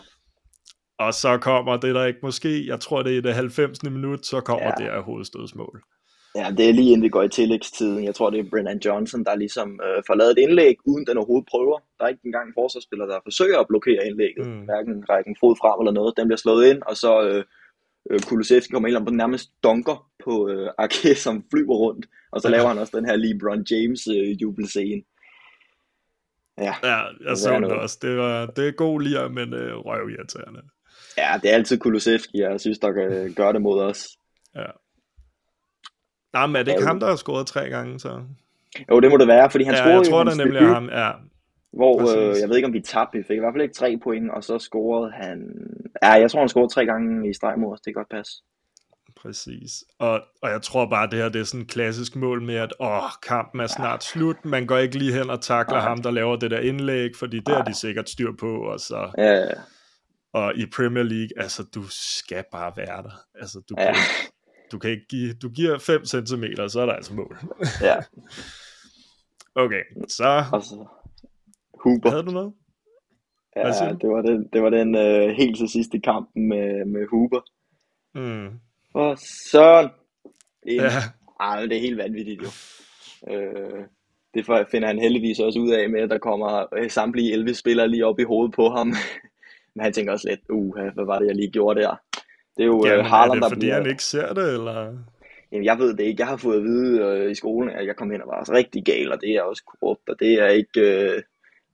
Og 0.99 1.13
så 1.13 1.37
kommer 1.37 1.77
det 1.77 1.95
der 1.95 2.05
ikke 2.05 2.19
måske, 2.23 2.67
jeg 2.67 2.79
tror 2.79 3.01
det 3.03 3.13
er 3.13 3.17
i 3.17 3.21
det 3.21 3.33
90. 3.33 3.83
minut, 3.83 4.25
så 4.25 4.41
kommer 4.41 4.65
ja. 4.65 4.71
det 4.77 4.85
her 4.85 5.01
hovedstødsmål. 5.01 5.81
Ja, 6.35 6.47
det 6.57 6.69
er 6.69 6.73
lige 6.73 6.91
inden 6.91 7.03
vi 7.03 7.09
går 7.09 7.23
i 7.23 7.29
tillægstiden. 7.29 8.03
Jeg 8.03 8.15
tror, 8.15 8.29
det 8.29 8.39
er 8.39 8.49
Brennan 8.51 8.81
Johnson, 8.85 9.23
der 9.23 9.35
ligesom 9.35 9.79
øh, 9.85 10.03
får 10.07 10.15
lavet 10.15 10.31
et 10.31 10.37
indlæg, 10.37 10.75
uden 10.85 11.07
den 11.07 11.17
overhovedet 11.17 11.47
prøver. 11.51 11.77
Der 11.97 12.03
er 12.05 12.09
ikke 12.09 12.25
engang 12.25 12.47
en 12.47 12.57
forsvarsspiller, 12.61 13.05
der 13.05 13.19
forsøger 13.23 13.59
at 13.59 13.67
blokere 13.67 14.05
indlægget. 14.07 14.47
Mm. 14.47 14.61
Hverken 14.69 15.09
rækken 15.09 15.35
fod 15.39 15.55
frem 15.61 15.77
eller 15.81 15.91
noget. 15.99 16.17
Den 16.17 16.27
bliver 16.27 16.43
slået 16.45 16.63
ind, 16.71 16.81
og 16.89 16.95
så 16.97 17.11
øh, 17.27 17.43
øh, 18.11 18.19
Kulusevski 18.27 18.71
kommer 18.71 18.89
ind 18.89 19.05
på 19.05 19.13
nærmest 19.13 19.47
donker 19.63 19.97
på 20.25 20.49
øh, 20.49 20.69
Arke, 20.77 21.15
som 21.25 21.35
flyver 21.51 21.75
rundt. 21.85 22.05
Og 22.31 22.41
så 22.41 22.49
laver 22.49 22.67
han 22.67 22.77
også 22.77 22.97
den 22.97 23.05
her 23.05 23.15
LeBron 23.15 23.65
James 23.71 24.01
øh, 24.15 24.41
jubelscene. 24.41 25.01
Ja, 26.57 26.73
ja 26.83 26.99
jeg 27.27 27.37
så 27.37 27.59
det 27.59 27.71
også. 27.71 27.97
Det, 28.01 28.17
var, 28.17 28.45
det 28.45 28.67
er 28.67 28.71
god 28.71 29.01
lige, 29.01 29.29
men 29.29 29.53
øh, 29.53 29.73
røvirriterende. 29.77 30.61
Ja, 31.19 31.39
det 31.41 31.49
er 31.51 31.55
altid 31.55 31.77
Kulusevski, 31.77 32.41
jeg 32.41 32.59
synes, 32.59 32.79
der 32.79 32.91
kan 32.91 33.33
gøre 33.33 33.53
det 33.53 33.61
mod 33.61 33.81
os. 33.81 34.07
Ja. 34.55 34.71
Nej, 36.33 36.47
men 36.47 36.55
er 36.55 36.63
det 36.63 36.71
ikke 36.71 36.81
ja, 36.81 36.87
ham, 36.87 36.99
der 36.99 37.07
har 37.07 37.15
scoret 37.15 37.47
tre 37.47 37.69
gange, 37.69 37.99
så? 37.99 38.21
Jo, 38.91 38.99
det 38.99 39.11
må 39.11 39.17
det 39.17 39.27
være, 39.27 39.51
fordi 39.51 39.63
han 39.63 39.73
ja, 39.73 39.79
scorede 39.79 39.97
jeg 39.97 40.05
tror, 40.05 40.23
det 40.23 40.37
nemlig 40.37 40.61
debut, 40.61 40.73
ham, 40.73 40.89
ja. 40.89 41.11
Hvor, 41.73 42.01
øh, 42.01 42.35
jeg 42.41 42.49
ved 42.49 42.55
ikke, 42.55 42.67
om 42.67 42.73
vi 42.73 42.81
tabte, 42.81 43.17
vi 43.17 43.23
fik 43.23 43.37
i 43.37 43.39
hvert 43.39 43.53
fald 43.53 43.63
ikke 43.63 43.73
tre 43.73 43.99
point, 44.03 44.31
og 44.31 44.43
så 44.43 44.59
scorede 44.59 45.11
han... 45.11 45.37
Ja, 46.03 46.11
jeg 46.11 46.31
tror, 46.31 46.39
han 46.39 46.49
scorede 46.49 46.73
tre 46.73 46.85
gange 46.85 47.29
i 47.29 47.33
streg 47.33 47.59
mod 47.59 47.73
os, 47.73 47.81
det 47.81 47.93
kan 47.93 47.99
godt 47.99 48.09
passe. 48.09 48.33
Præcis. 49.21 49.83
Og, 49.99 50.21
og 50.41 50.49
jeg 50.49 50.61
tror 50.61 50.85
bare, 50.85 51.09
det 51.09 51.19
her 51.19 51.29
det 51.29 51.39
er 51.39 51.43
sådan 51.43 51.61
et 51.61 51.67
klassisk 51.67 52.15
mål 52.15 52.41
med, 52.41 52.55
at 52.55 52.73
åh, 52.79 53.11
kampen 53.23 53.61
er 53.61 53.67
snart 53.67 54.03
ja. 54.15 54.19
slut. 54.19 54.45
Man 54.45 54.67
går 54.67 54.77
ikke 54.77 54.97
lige 54.97 55.13
hen 55.13 55.29
og 55.29 55.41
takler 55.41 55.77
ja. 55.77 55.83
ham, 55.83 56.01
der 56.01 56.11
laver 56.11 56.35
det 56.35 56.51
der 56.51 56.59
indlæg, 56.59 57.11
fordi 57.15 57.39
det 57.39 57.55
er 57.55 57.63
de 57.63 57.73
sikkert 57.73 58.09
styr 58.09 58.31
på. 58.39 58.61
Og 58.61 58.79
så, 58.79 59.11
ja. 59.17 59.47
Og 60.33 60.55
i 60.55 60.65
Premier 60.75 61.03
League, 61.03 61.29
altså 61.37 61.63
du 61.63 61.83
skal 61.89 62.43
bare 62.51 62.73
være 62.77 63.03
der. 63.03 63.25
Altså 63.35 63.61
du, 63.69 63.75
ja. 63.77 63.93
kan, 63.93 63.95
du 64.71 64.79
kan 64.79 64.91
ikke 64.91 65.07
give, 65.09 65.33
du 65.33 65.49
giver 65.49 65.77
5 65.77 66.05
cm, 66.05 66.43
så 66.67 66.79
er 66.81 66.85
der 66.85 66.93
altså 66.93 67.13
mål. 67.13 67.37
ja. 67.89 67.95
Okay, 69.55 69.83
så... 70.07 70.43
Og 70.53 70.63
så 70.63 70.87
Huber. 71.83 72.09
Havde 72.09 72.23
du 72.23 72.31
noget? 72.31 72.53
Ja, 73.55 73.93
det 74.01 74.09
var 74.09 74.21
den, 74.21 74.49
det 74.53 74.61
var 74.61 74.69
den 74.69 74.95
uh, 74.95 75.35
helt 75.35 75.57
til 75.57 75.69
sidste 75.69 75.97
i 75.97 75.99
kampen 75.99 76.49
med, 76.49 76.85
med 76.85 77.07
Huber. 77.09 77.41
Mm. 78.15 78.59
Og 78.93 79.17
så... 79.51 79.89
En, 80.63 80.75
ja. 80.81 80.89
Ej, 81.39 81.61
det 81.61 81.77
er 81.77 81.81
helt 81.81 81.97
vanvittigt 81.97 82.41
jo. 82.41 82.47
Øh, 83.31 83.85
det 84.33 84.45
finder 84.71 84.87
han 84.87 84.99
heldigvis 84.99 85.39
også 85.39 85.59
ud 85.59 85.71
af 85.71 85.89
med, 85.89 86.01
at 86.01 86.09
der 86.09 86.17
kommer 86.17 86.65
øh, 86.77 86.89
samtlige 86.89 87.33
11 87.33 87.53
spillere 87.53 87.87
lige 87.87 88.05
op 88.05 88.19
i 88.19 88.23
hovedet 88.23 88.55
på 88.55 88.69
ham. 88.69 88.93
Men 89.79 89.83
han 89.83 89.93
tænker 89.93 90.11
også 90.11 90.27
lidt, 90.29 90.39
uh, 90.49 90.73
hvad 90.93 91.05
var 91.05 91.19
det, 91.19 91.27
jeg 91.27 91.35
lige 91.35 91.51
gjorde 91.51 91.81
der? 91.81 91.95
Det 92.57 92.63
er 92.63 92.65
jo 92.65 92.85
ja, 92.85 92.99
uh, 92.99 93.05
Haaland, 93.05 93.39
er 93.39 93.47
det, 93.47 93.51
fordi 93.51 93.59
bliver... 93.59 93.73
han 93.73 93.89
ikke 93.89 94.03
ser 94.03 94.33
det, 94.33 94.53
eller? 94.53 94.97
Jamen, 95.51 95.65
jeg 95.65 95.79
ved 95.79 95.93
det 95.93 96.03
ikke. 96.03 96.21
Jeg 96.21 96.27
har 96.27 96.37
fået 96.37 96.57
at 96.57 96.63
vide 96.63 97.25
uh, 97.25 97.31
i 97.31 97.35
skolen, 97.35 97.69
at 97.69 97.85
jeg 97.87 97.95
kom 97.95 98.11
hen 98.11 98.21
og 98.21 98.27
var 98.27 98.53
rigtig 98.53 98.85
gal, 98.85 99.11
og 99.11 99.21
det 99.21 99.29
er 99.29 99.41
også 99.41 99.63
korrupt, 99.65 100.09
og 100.09 100.15
det 100.19 100.33
er 100.33 100.47
ikke 100.47 100.81
uh, 100.81 101.21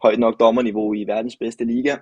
højt 0.03 0.19
nok 0.19 0.39
dommerniveau 0.39 0.93
i 0.93 1.03
verdens 1.07 1.35
bedste 1.35 1.65
liga. 1.65 1.95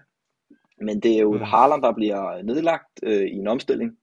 Men 0.82 1.00
det 1.00 1.16
er 1.16 1.22
jo 1.22 1.34
mm. 1.34 1.42
Haaland, 1.42 1.82
der 1.82 1.94
bliver 1.94 2.44
nedlagt 2.44 3.00
uh, 3.08 3.12
i 3.12 3.36
en 3.36 3.48
omstilling, 3.48 3.98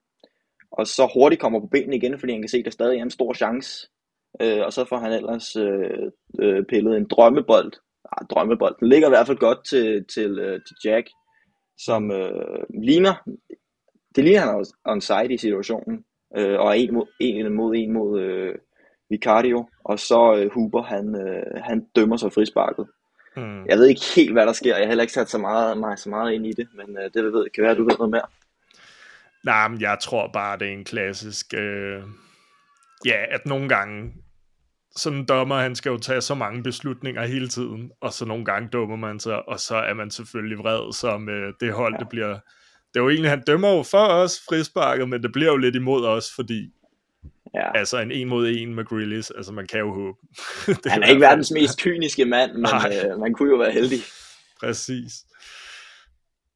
og 0.70 0.86
så 0.86 1.10
hurtigt 1.14 1.40
kommer 1.40 1.60
på 1.60 1.66
benene 1.66 1.96
igen, 1.96 2.18
fordi 2.18 2.32
han 2.32 2.42
kan 2.42 2.48
se, 2.48 2.58
at 2.58 2.64
der 2.64 2.70
stadig 2.70 2.98
er 2.98 3.02
en 3.02 3.10
stor 3.10 3.34
chance. 3.34 3.88
Uh, 4.44 4.64
og 4.66 4.72
så 4.72 4.84
får 4.84 4.98
han 4.98 5.12
ellers 5.12 5.56
uh, 5.56 6.06
uh, 6.44 6.64
pillet 6.68 6.96
en 6.96 7.08
drømmebold. 7.10 7.72
Ah, 8.12 8.26
drømmebold. 8.30 8.76
Den 8.80 8.88
ligger 8.88 9.08
i 9.08 9.10
hvert 9.10 9.26
fald 9.26 9.38
godt 9.38 9.64
til, 9.64 10.04
til, 10.14 10.30
uh, 10.30 10.60
til 10.66 10.76
Jack 10.84 11.06
som 11.84 12.10
øh, 12.10 12.64
ligner, 12.82 13.14
det 14.16 14.24
ligner 14.24 14.40
han 14.40 14.66
onside 14.84 15.34
i 15.34 15.36
situationen, 15.36 16.04
øh, 16.36 16.60
og 16.60 16.68
er 16.68 16.72
en 16.72 16.94
mod 16.94 17.06
en 17.20 17.54
mod, 17.54 17.74
en 17.76 17.92
mod 17.92 18.20
øh, 18.20 18.54
Vicario, 19.10 19.68
og 19.84 19.98
så 19.98 20.36
øh, 20.36 20.50
Huber, 20.52 20.82
han, 20.82 21.14
øh, 21.14 21.62
han 21.64 21.86
dømmer 21.96 22.16
sig 22.16 22.32
frisparket. 22.32 22.86
Hmm. 23.36 23.66
Jeg 23.66 23.78
ved 23.78 23.86
ikke 23.86 24.02
helt, 24.16 24.32
hvad 24.32 24.46
der 24.46 24.52
sker. 24.52 24.76
Jeg 24.76 24.84
har 24.84 24.88
heller 24.88 25.02
ikke 25.02 25.12
sat 25.12 25.30
så 25.30 25.38
meget, 25.38 25.78
mig 25.78 25.98
så 25.98 26.08
meget 26.08 26.32
ind 26.32 26.46
i 26.46 26.52
det, 26.52 26.68
men 26.74 26.98
øh, 26.98 27.10
det 27.14 27.24
ved, 27.24 27.50
kan 27.50 27.62
være, 27.62 27.70
at 27.70 27.76
du 27.76 27.84
ved 27.84 27.98
noget 27.98 28.10
mere. 28.10 28.28
Nej, 29.44 29.68
men 29.68 29.80
jeg 29.80 29.98
tror 30.00 30.30
bare, 30.32 30.58
det 30.58 30.68
er 30.68 30.72
en 30.72 30.84
klassisk... 30.84 31.54
Øh... 31.54 32.02
Ja, 33.06 33.24
at 33.34 33.46
nogle 33.46 33.68
gange 33.68 34.12
sådan 34.96 35.18
en 35.18 35.24
dommer, 35.24 35.56
han 35.56 35.74
skal 35.74 35.90
jo 35.90 35.98
tage 35.98 36.20
så 36.20 36.34
mange 36.34 36.62
beslutninger 36.62 37.26
hele 37.26 37.48
tiden, 37.48 37.90
og 38.00 38.12
så 38.12 38.24
nogle 38.24 38.44
gange 38.44 38.68
dummer 38.68 38.96
man 38.96 39.20
sig, 39.20 39.48
og 39.48 39.60
så 39.60 39.76
er 39.76 39.94
man 39.94 40.10
selvfølgelig 40.10 40.58
vred, 40.58 40.92
som 40.92 41.28
øh, 41.28 41.52
det 41.60 41.72
hold, 41.72 41.98
det 41.98 42.08
bliver... 42.08 42.28
Det 42.94 43.00
er 43.00 43.00
jo 43.00 43.08
egentlig, 43.10 43.30
han 43.30 43.42
dømmer 43.46 43.68
jo 43.76 43.82
for 43.82 44.06
os 44.06 44.40
frisparket, 44.48 45.08
men 45.08 45.22
det 45.22 45.32
bliver 45.32 45.50
jo 45.50 45.56
lidt 45.56 45.76
imod 45.76 46.06
os, 46.06 46.32
fordi 46.34 46.72
Ja. 47.54 47.78
altså 47.78 47.98
en 47.98 48.12
en 48.12 48.28
mod 48.28 48.48
en 48.48 48.74
med 48.74 48.84
Grealish, 48.84 49.30
altså 49.36 49.52
man 49.52 49.66
kan 49.66 49.80
jo 49.80 49.94
håbe. 49.94 50.18
det 50.84 50.92
Han 50.92 51.02
er 51.02 51.06
ikke 51.06 51.20
verdens 51.20 51.50
mest 51.50 51.80
kyniske 51.82 52.24
mand, 52.24 52.52
men 52.52 52.62
Nej. 52.62 53.00
øh, 53.04 53.20
man 53.20 53.34
kunne 53.34 53.50
jo 53.50 53.56
være 53.56 53.72
heldig. 53.72 53.98
Præcis. 54.60 55.12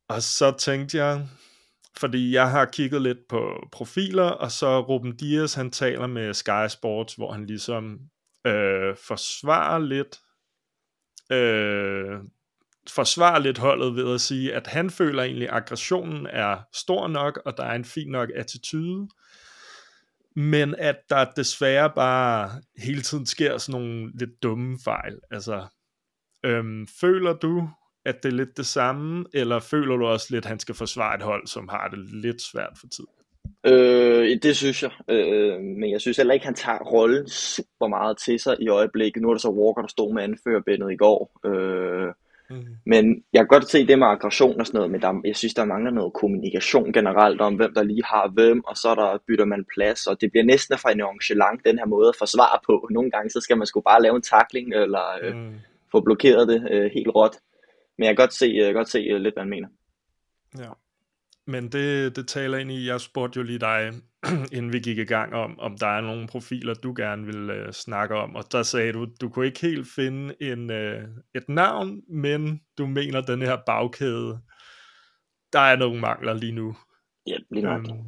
Og 0.08 0.22
så 0.22 0.54
tænkte 0.58 0.98
jeg, 0.98 1.28
fordi 1.96 2.34
jeg 2.34 2.50
har 2.50 2.64
kigget 2.64 3.02
lidt 3.02 3.18
på 3.28 3.68
profiler, 3.72 4.24
og 4.24 4.52
så 4.52 4.80
Ruben 4.80 5.16
Dias, 5.16 5.54
han 5.54 5.70
taler 5.70 6.06
med 6.06 6.34
Sky 6.34 6.68
Sports, 6.68 7.14
hvor 7.14 7.32
han 7.32 7.46
ligesom 7.46 7.98
øh, 8.46 8.96
forsvarer 8.96 9.78
lidt, 9.78 10.20
øh, 11.32 12.20
forsvarer 12.88 13.38
lidt 13.38 13.58
holdet 13.58 13.96
ved 13.96 14.14
at 14.14 14.20
sige, 14.20 14.54
at 14.54 14.66
han 14.66 14.90
føler 14.90 15.22
egentlig, 15.22 15.48
at 15.48 15.54
aggressionen 15.54 16.26
er 16.26 16.58
stor 16.72 17.08
nok, 17.08 17.42
og 17.44 17.56
der 17.56 17.64
er 17.64 17.74
en 17.74 17.84
fin 17.84 18.10
nok 18.10 18.28
attitude, 18.34 19.08
men 20.36 20.74
at 20.74 20.96
der 21.10 21.32
desværre 21.36 21.90
bare 21.94 22.62
hele 22.78 23.02
tiden 23.02 23.26
sker 23.26 23.58
sådan 23.58 23.80
nogle 23.80 24.12
lidt 24.18 24.42
dumme 24.42 24.78
fejl. 24.84 25.20
Altså, 25.30 25.66
øhm, 26.44 26.86
føler 27.00 27.32
du, 27.32 27.70
at 28.04 28.22
det 28.22 28.28
er 28.28 28.36
lidt 28.36 28.56
det 28.56 28.66
samme, 28.66 29.24
eller 29.34 29.60
føler 29.60 29.96
du 29.96 30.06
også 30.06 30.26
lidt, 30.30 30.44
at 30.44 30.48
han 30.48 30.60
skal 30.60 30.74
forsvare 30.74 31.14
et 31.14 31.22
hold, 31.22 31.46
som 31.46 31.68
har 31.68 31.88
det 31.88 31.98
lidt 31.98 32.42
svært 32.42 32.72
for 32.80 32.86
tiden? 32.86 33.23
Øh, 33.66 34.38
det 34.42 34.56
synes 34.56 34.82
jeg, 34.82 34.90
øh, 35.08 35.60
men 35.60 35.90
jeg 35.90 36.00
synes 36.00 36.16
heller 36.16 36.34
ikke, 36.34 36.46
han 36.46 36.54
tager 36.54 36.78
rollen 36.78 37.28
super 37.28 37.86
meget 37.88 38.18
til 38.18 38.40
sig 38.40 38.56
i 38.60 38.68
øjeblikket. 38.68 39.22
Nu 39.22 39.28
er 39.28 39.34
der 39.34 39.38
så 39.38 39.50
Walker, 39.50 39.80
der 39.82 39.88
stod 39.88 40.14
med 40.14 40.22
anførerbindet 40.22 40.92
i 40.92 40.96
går. 40.96 41.40
Øh, 41.46 42.12
Mm. 42.50 42.56
men 42.86 43.24
jeg 43.32 43.40
kan 43.40 43.46
godt 43.46 43.70
se 43.70 43.86
det 43.86 43.98
med 43.98 44.06
aggression 44.06 44.60
og 44.60 44.66
sådan 44.66 44.78
noget, 44.78 44.90
men 44.90 45.00
der, 45.02 45.20
jeg 45.24 45.36
synes, 45.36 45.54
der 45.54 45.64
mangler 45.64 45.90
noget 45.90 46.12
kommunikation 46.12 46.92
generelt 46.92 47.40
om, 47.40 47.54
hvem 47.54 47.74
der 47.74 47.82
lige 47.82 48.04
har 48.04 48.28
hvem, 48.28 48.64
og 48.64 48.76
så 48.76 48.94
der 48.94 49.18
bytter 49.26 49.44
man 49.44 49.64
plads, 49.74 50.06
og 50.06 50.20
det 50.20 50.30
bliver 50.30 50.44
næsten 50.44 50.78
for 50.78 50.88
en 50.88 50.96
nonchalant, 50.98 51.60
den 51.64 51.78
her 51.78 51.86
måde 51.86 52.08
at 52.08 52.14
forsvare 52.18 52.58
på. 52.66 52.88
Nogle 52.90 53.10
gange, 53.10 53.30
så 53.30 53.40
skal 53.40 53.58
man 53.58 53.66
sgu 53.66 53.80
bare 53.80 54.02
lave 54.02 54.16
en 54.16 54.22
tackling, 54.22 54.74
eller 54.74 55.04
øh, 55.22 55.36
Mm. 55.36 55.54
få 55.92 56.00
blokeret 56.00 56.48
det 56.48 56.68
øh, 56.70 56.90
helt 56.94 57.08
råt. 57.14 57.36
Men 57.98 58.04
jeg 58.06 58.16
kan 58.16 58.22
godt 58.22 58.32
se, 58.34 58.52
jeg 58.56 58.64
kan 58.64 58.74
godt 58.74 58.88
se 58.88 58.98
øh, 58.98 59.20
lidt, 59.20 59.34
hvad 59.34 59.42
han 59.42 59.50
mener. 59.50 59.68
Ja. 60.58 60.70
Men 61.46 61.68
det, 61.68 62.16
det 62.16 62.28
taler 62.28 62.58
ind 62.58 62.70
i, 62.72 62.86
jeg 62.86 63.00
spurgte 63.00 63.36
jo 63.36 63.42
lige 63.42 63.58
dig, 63.58 63.92
inden 64.56 64.72
vi 64.72 64.78
gik 64.80 64.98
i 64.98 65.04
gang 65.04 65.34
om, 65.34 65.60
om 65.60 65.78
der 65.78 65.86
er 65.86 66.00
nogle 66.00 66.26
profiler, 66.26 66.74
du 66.74 66.94
gerne 66.96 67.26
vil 67.26 67.50
øh, 67.50 67.72
snakke 67.72 68.14
om, 68.14 68.36
og 68.36 68.52
der 68.52 68.62
sagde 68.62 68.92
du, 68.92 69.06
du 69.20 69.28
kunne 69.28 69.46
ikke 69.46 69.60
helt 69.60 69.86
finde 69.94 70.34
en, 70.40 70.70
øh, 70.70 71.08
et 71.34 71.48
navn, 71.48 72.02
men 72.08 72.60
du 72.78 72.86
mener 72.86 73.20
den 73.20 73.42
her 73.42 73.56
bagkæde, 73.66 74.40
der 75.52 75.60
er 75.60 75.76
nogle 75.76 76.00
mangler 76.00 76.34
lige 76.34 76.52
nu. 76.52 76.76
Ja, 77.26 77.36
lige 77.50 77.62
nok. 77.62 77.80
Øhm, 77.80 78.04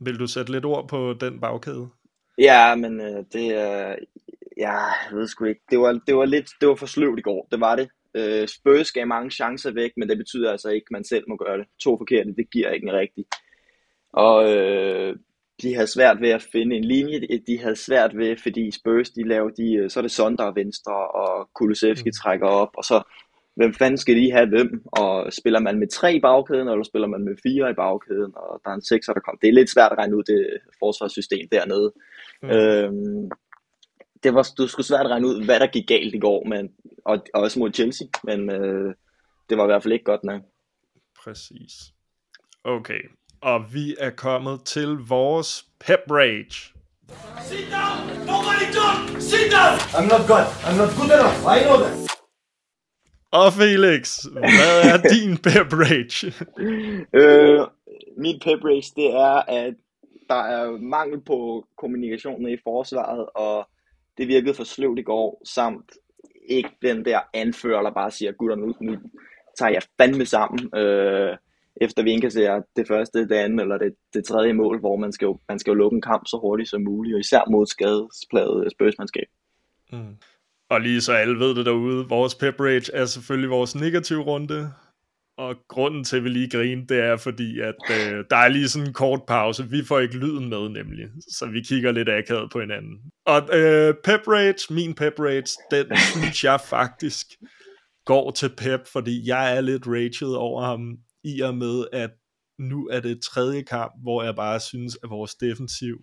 vil 0.00 0.18
du 0.18 0.26
sætte 0.26 0.52
lidt 0.52 0.64
ord 0.64 0.88
på 0.88 1.14
den 1.20 1.40
bagkæde? 1.40 1.88
Ja, 2.38 2.74
men 2.74 3.00
øh, 3.00 3.24
det 3.32 3.46
er... 3.46 3.96
Ja, 4.56 4.72
jeg 4.72 5.12
ved 5.12 5.26
sgu 5.26 5.44
ikke. 5.44 5.60
Det 5.70 5.78
var, 5.78 6.00
det 6.06 6.16
var 6.16 6.24
lidt... 6.24 6.50
Det 6.60 6.68
var 6.68 6.74
for 6.74 6.86
sløvt 6.86 7.18
i 7.18 7.22
går. 7.22 7.48
Det 7.50 7.60
var 7.60 7.76
det. 7.76 7.88
Øh, 8.16 8.48
Spurs 8.48 8.92
gav 8.92 9.06
mange 9.06 9.30
chancer 9.30 9.72
væk, 9.72 9.90
men 9.96 10.08
det 10.08 10.18
betyder 10.18 10.50
altså 10.50 10.68
ikke, 10.68 10.86
at 10.88 10.92
man 10.92 11.04
selv 11.04 11.24
må 11.28 11.36
gøre 11.36 11.58
det. 11.58 11.66
To 11.82 11.98
forkerte, 11.98 12.34
det 12.36 12.50
giver 12.52 12.70
ikke 12.70 12.86
en 12.86 12.92
rigtig. 12.92 13.24
Og 14.12 14.56
øh, 14.56 15.16
de 15.62 15.74
havde 15.74 15.86
svært 15.86 16.20
ved 16.20 16.28
at 16.28 16.46
finde 16.52 16.76
en 16.76 16.84
linje. 16.84 17.20
De 17.46 17.58
havde 17.58 17.76
svært 17.76 18.16
ved, 18.16 18.36
fordi 18.36 18.70
Spurs, 18.70 19.10
de 19.10 19.28
laver 19.28 19.50
de... 19.50 19.74
øh, 19.74 19.90
Så 19.90 20.00
er 20.00 20.02
det 20.02 20.10
Sonder 20.10 20.52
venstre, 20.54 20.94
og 21.10 21.50
Kulusevski 21.54 22.10
trækker 22.22 22.46
op, 22.46 22.70
og 22.74 22.84
så... 22.84 23.02
Hvem 23.56 23.74
fanden 23.74 23.98
skal 23.98 24.16
de 24.16 24.32
have 24.32 24.48
hvem? 24.48 24.82
Og 24.86 25.32
spiller 25.32 25.60
man 25.60 25.78
med 25.78 25.88
tre 25.88 26.14
i 26.14 26.20
bagkæden, 26.20 26.68
eller 26.68 26.82
spiller 26.82 27.08
man 27.08 27.24
med 27.24 27.34
fire 27.42 27.70
i 27.70 27.74
bagkæden? 27.74 28.32
Og 28.36 28.60
der 28.64 28.70
er 28.70 28.74
en 28.74 28.82
sekser, 28.82 29.12
der 29.12 29.20
kommer. 29.20 29.38
Det 29.38 29.48
er 29.48 29.52
lidt 29.52 29.70
svært 29.70 29.92
at 29.92 29.98
regne 29.98 30.16
ud 30.16 30.22
det 30.22 30.58
forsvarssystem 30.78 31.48
dernede. 31.52 31.92
Mm. 32.42 32.48
Øhm, 32.48 33.30
det 34.22 34.34
var 34.34 34.42
det 34.58 34.70
skulle 34.70 34.86
svært 34.86 35.06
at 35.06 35.10
regne 35.10 35.26
ud, 35.26 35.44
hvad 35.44 35.60
der 35.60 35.66
gik 35.66 35.86
galt 35.86 36.14
i 36.14 36.18
går, 36.18 36.44
men, 36.44 36.70
og, 37.04 37.18
og 37.34 37.40
også 37.42 37.58
mod 37.58 37.72
Chelsea, 37.72 38.06
men 38.24 38.50
øh, 38.50 38.94
det 39.48 39.58
var 39.58 39.64
i 39.64 39.66
hvert 39.66 39.82
fald 39.82 39.92
ikke 39.92 40.04
godt 40.04 40.24
nok. 40.24 40.42
Præcis. 41.24 41.72
Okay, 42.64 43.00
og 43.40 43.74
vi 43.74 43.96
er 43.98 44.10
kommet 44.10 44.64
til 44.64 44.88
vores 45.08 45.66
pep 45.80 46.00
rage. 46.10 46.72
Sit 47.42 47.66
down! 47.76 48.26
Nobody 48.26 48.66
talk! 48.78 49.20
Sit 49.20 49.50
down! 49.56 49.76
I'm 49.96 50.08
not 50.14 50.24
good. 50.32 50.46
I'm 50.66 50.76
not 50.82 50.90
good 50.98 51.10
enough. 51.16 51.38
I 51.54 51.62
know 51.64 51.76
that. 51.84 52.10
Og 53.32 53.52
Felix, 53.52 54.22
hvad 54.22 54.82
er 54.84 54.96
din 55.14 55.36
pep 55.36 55.72
rage? 55.72 56.26
Øh, 57.20 57.66
min 58.16 58.40
pep 58.44 58.64
race, 58.64 58.92
det 58.96 59.06
er, 59.06 59.42
at 59.48 59.74
der 60.28 60.42
er 60.42 60.70
mangel 60.70 61.20
på 61.20 61.66
kommunikation 61.78 62.48
i 62.48 62.56
forsvaret, 62.64 63.26
og 63.34 63.68
det 64.18 64.28
virkede 64.28 64.54
for 64.54 64.64
sløvt 64.64 64.98
i 64.98 65.02
går, 65.02 65.42
samt 65.44 65.90
ikke 66.48 66.70
den 66.82 67.04
der 67.04 67.20
anfører, 67.34 67.82
der 67.82 67.90
bare 67.90 68.10
siger, 68.10 68.32
gutter, 68.32 68.56
nu, 68.56 68.74
nu 68.80 68.96
tager 69.58 69.72
jeg 69.72 69.82
fandme 70.00 70.26
sammen, 70.26 70.78
øh, 70.78 71.36
efter 71.80 72.02
vi 72.02 72.10
indkasserer 72.10 72.62
det 72.76 72.88
første, 72.88 73.28
det 73.28 73.32
andet 73.32 73.60
eller 73.60 73.78
det, 73.78 73.94
det 74.14 74.24
tredje 74.24 74.52
mål, 74.52 74.80
hvor 74.80 74.96
man 74.96 75.12
skal, 75.12 75.26
jo, 75.26 75.38
man 75.48 75.58
skal 75.58 75.70
jo 75.70 75.74
lukke 75.74 75.94
en 75.94 76.02
kamp 76.02 76.22
så 76.26 76.38
hurtigt 76.42 76.70
som 76.70 76.82
muligt, 76.82 77.14
og 77.14 77.20
især 77.20 77.50
mod 77.50 77.66
skadespladet 77.66 78.64
øh, 78.64 78.70
spørgsmålsmandskab. 78.70 79.28
Mm. 79.92 80.16
Og 80.70 80.80
lige 80.80 81.00
så 81.00 81.12
alle 81.12 81.38
ved 81.38 81.54
det 81.54 81.66
derude, 81.66 82.08
vores 82.08 82.34
pep 82.34 82.60
rage 82.60 82.92
er 82.94 83.04
selvfølgelig 83.04 83.50
vores 83.50 83.74
negative 83.74 84.22
runde. 84.22 84.72
Og 85.40 85.56
grunden 85.68 86.04
til, 86.04 86.16
at 86.16 86.24
vi 86.24 86.28
lige 86.28 86.50
griner, 86.50 86.86
det 86.86 86.98
er 86.98 87.16
fordi, 87.16 87.60
at 87.60 87.74
øh, 87.90 88.24
der 88.30 88.36
er 88.36 88.48
lige 88.48 88.68
sådan 88.68 88.88
en 88.88 88.94
kort 88.94 89.20
pause. 89.28 89.68
Vi 89.70 89.84
får 89.84 89.98
ikke 90.00 90.18
lyden 90.18 90.48
med 90.48 90.68
nemlig, 90.68 91.06
så 91.38 91.46
vi 91.46 91.60
kigger 91.60 91.92
lidt 91.92 92.08
akavet 92.08 92.50
på 92.52 92.60
hinanden. 92.60 92.98
Og 93.26 93.48
øh, 93.52 93.94
pep 94.04 94.28
rage, 94.28 94.74
min 94.74 94.94
pep 94.94 95.12
rage, 95.18 95.56
den 95.70 95.86
synes 95.96 96.44
jeg 96.44 96.60
faktisk 96.60 97.26
går 98.04 98.30
til 98.30 98.48
Pep, 98.56 98.80
fordi 98.92 99.28
jeg 99.28 99.56
er 99.56 99.60
lidt 99.60 99.86
raged 99.86 100.34
over 100.36 100.62
ham, 100.64 100.96
i 101.24 101.40
og 101.40 101.54
med, 101.54 101.84
at 101.92 102.10
nu 102.58 102.88
er 102.88 103.00
det 103.00 103.22
tredje 103.22 103.62
kamp, 103.62 103.92
hvor 104.02 104.22
jeg 104.22 104.36
bare 104.36 104.60
synes, 104.60 104.98
at 105.02 105.10
vores 105.10 105.34
defensiv 105.34 105.96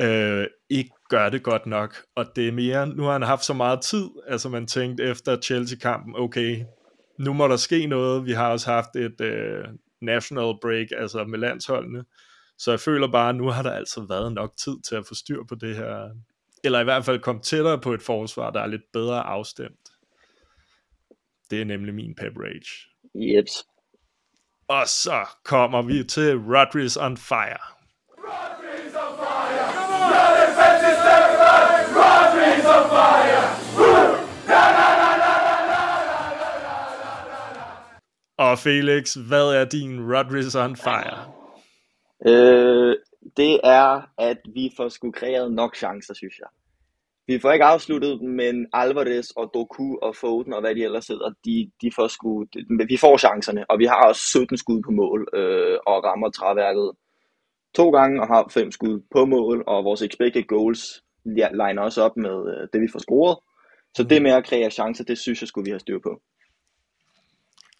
øh, 0.00 0.46
ikke 0.70 0.90
gør 1.08 1.28
det 1.28 1.42
godt 1.42 1.66
nok. 1.66 1.96
Og 2.16 2.26
det 2.36 2.48
er 2.48 2.52
mere, 2.52 2.86
nu 2.86 3.02
har 3.02 3.12
han 3.12 3.22
haft 3.22 3.44
så 3.44 3.54
meget 3.54 3.80
tid, 3.80 4.06
altså 4.26 4.48
man 4.48 4.66
tænkte 4.66 5.04
efter 5.04 5.40
Chelsea-kampen, 5.40 6.14
okay, 6.16 6.64
nu 7.18 7.32
må 7.32 7.48
der 7.48 7.56
ske 7.56 7.86
noget. 7.86 8.26
Vi 8.26 8.32
har 8.32 8.50
også 8.50 8.70
haft 8.70 8.96
et 8.96 9.20
øh, 9.20 9.64
national 10.00 10.54
break, 10.62 10.86
altså 10.96 11.24
med 11.24 11.38
landsholdene. 11.38 12.04
Så 12.58 12.70
jeg 12.70 12.80
føler 12.80 13.08
bare, 13.12 13.28
at 13.28 13.36
nu 13.36 13.48
har 13.48 13.62
der 13.62 13.70
altså 13.70 14.06
været 14.08 14.32
nok 14.32 14.56
tid 14.56 14.76
til 14.88 14.96
at 14.96 15.06
få 15.08 15.14
styr 15.14 15.44
på 15.48 15.54
det 15.54 15.76
her. 15.76 16.10
Eller 16.64 16.80
i 16.80 16.84
hvert 16.84 17.04
fald 17.04 17.20
komme 17.20 17.42
tættere 17.42 17.80
på 17.80 17.92
et 17.92 18.02
forsvar, 18.02 18.50
der 18.50 18.60
er 18.60 18.66
lidt 18.66 18.92
bedre 18.92 19.22
afstemt. 19.22 19.88
Det 21.50 21.60
er 21.60 21.64
nemlig 21.64 21.94
min 21.94 22.14
pep 22.14 22.32
rage. 22.36 22.88
Jeps. 23.14 23.64
Og 24.68 24.88
så 24.88 25.26
kommer 25.44 25.82
vi 25.82 26.04
til 26.04 26.36
Rodriguez 26.36 26.96
on 26.96 27.16
Fire. 27.16 27.74
Og 38.36 38.58
Felix, 38.58 39.14
hvad 39.14 39.46
er 39.60 39.64
din 39.64 40.14
Rodriguez 40.14 40.56
on 40.56 40.76
Fire? 40.76 41.18
Øh, 42.26 42.96
det 43.36 43.60
er, 43.64 44.02
at 44.18 44.38
vi 44.54 44.70
får 44.76 44.88
sgu 44.88 45.10
kreeret 45.10 45.52
nok 45.52 45.76
chancer, 45.76 46.14
synes 46.14 46.38
jeg. 46.38 46.48
Vi 47.26 47.38
får 47.38 47.52
ikke 47.52 47.64
afsluttet, 47.64 48.22
men 48.22 48.66
Alvarez 48.72 49.30
og 49.30 49.50
Doku 49.54 49.96
og 50.02 50.16
Foden 50.16 50.52
og 50.52 50.60
hvad 50.60 50.74
de 50.74 50.84
ellers 50.84 51.06
hedder, 51.06 51.30
de, 51.44 51.70
de 51.82 51.90
får 51.96 52.08
sgu, 52.08 52.44
de, 52.54 52.86
vi 52.88 52.96
får 52.96 53.18
chancerne, 53.18 53.70
og 53.70 53.78
vi 53.78 53.84
har 53.84 54.08
også 54.08 54.22
17 54.26 54.56
skud 54.56 54.82
på 54.82 54.90
mål 54.90 55.28
øh, 55.34 55.78
og 55.86 56.04
rammer 56.04 56.30
træværket 56.30 56.90
to 57.74 57.90
gange 57.90 58.20
og 58.22 58.26
har 58.26 58.50
fem 58.50 58.70
skud 58.70 59.00
på 59.10 59.24
mål, 59.24 59.64
og 59.66 59.84
vores 59.84 60.02
expected 60.02 60.46
goals 60.46 61.02
ja, 61.36 61.48
liner 61.50 61.82
også 61.82 62.02
op 62.02 62.16
med 62.16 62.36
øh, 62.52 62.68
det, 62.72 62.80
vi 62.80 62.88
får 62.92 62.98
scoret. 62.98 63.38
Så 63.96 64.02
det 64.02 64.22
med 64.22 64.30
at 64.30 64.46
kreere 64.46 64.70
chancer, 64.70 65.04
det 65.04 65.18
synes 65.18 65.40
jeg 65.40 65.48
skulle 65.48 65.64
vi 65.64 65.70
har 65.70 65.78
styr 65.78 65.98
på. 66.02 66.20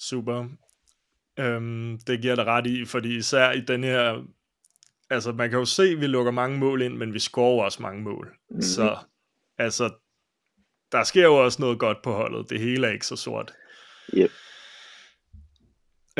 Super. 0.08 0.48
Øhm, 1.38 1.98
det 2.06 2.22
giver 2.22 2.34
dig 2.34 2.46
ret 2.46 2.66
i, 2.66 2.84
fordi 2.84 3.16
især 3.16 3.50
i 3.50 3.60
den 3.60 3.84
her, 3.84 4.26
altså 5.10 5.32
man 5.32 5.50
kan 5.50 5.58
jo 5.58 5.64
se, 5.64 5.82
at 5.82 6.00
vi 6.00 6.06
lukker 6.06 6.32
mange 6.32 6.58
mål 6.58 6.82
ind, 6.82 6.96
men 6.96 7.14
vi 7.14 7.18
scorer 7.18 7.64
også 7.64 7.82
mange 7.82 8.02
mål. 8.02 8.26
Mm-hmm. 8.50 8.62
Så 8.62 8.98
altså, 9.58 9.90
der 10.92 11.04
sker 11.04 11.24
jo 11.24 11.44
også 11.44 11.62
noget 11.62 11.78
godt 11.78 11.98
på 12.04 12.12
holdet. 12.12 12.50
Det 12.50 12.60
hele 12.60 12.86
er 12.86 12.92
ikke 12.92 13.06
så 13.06 13.16
sort. 13.16 13.54
Yep. 14.14 14.30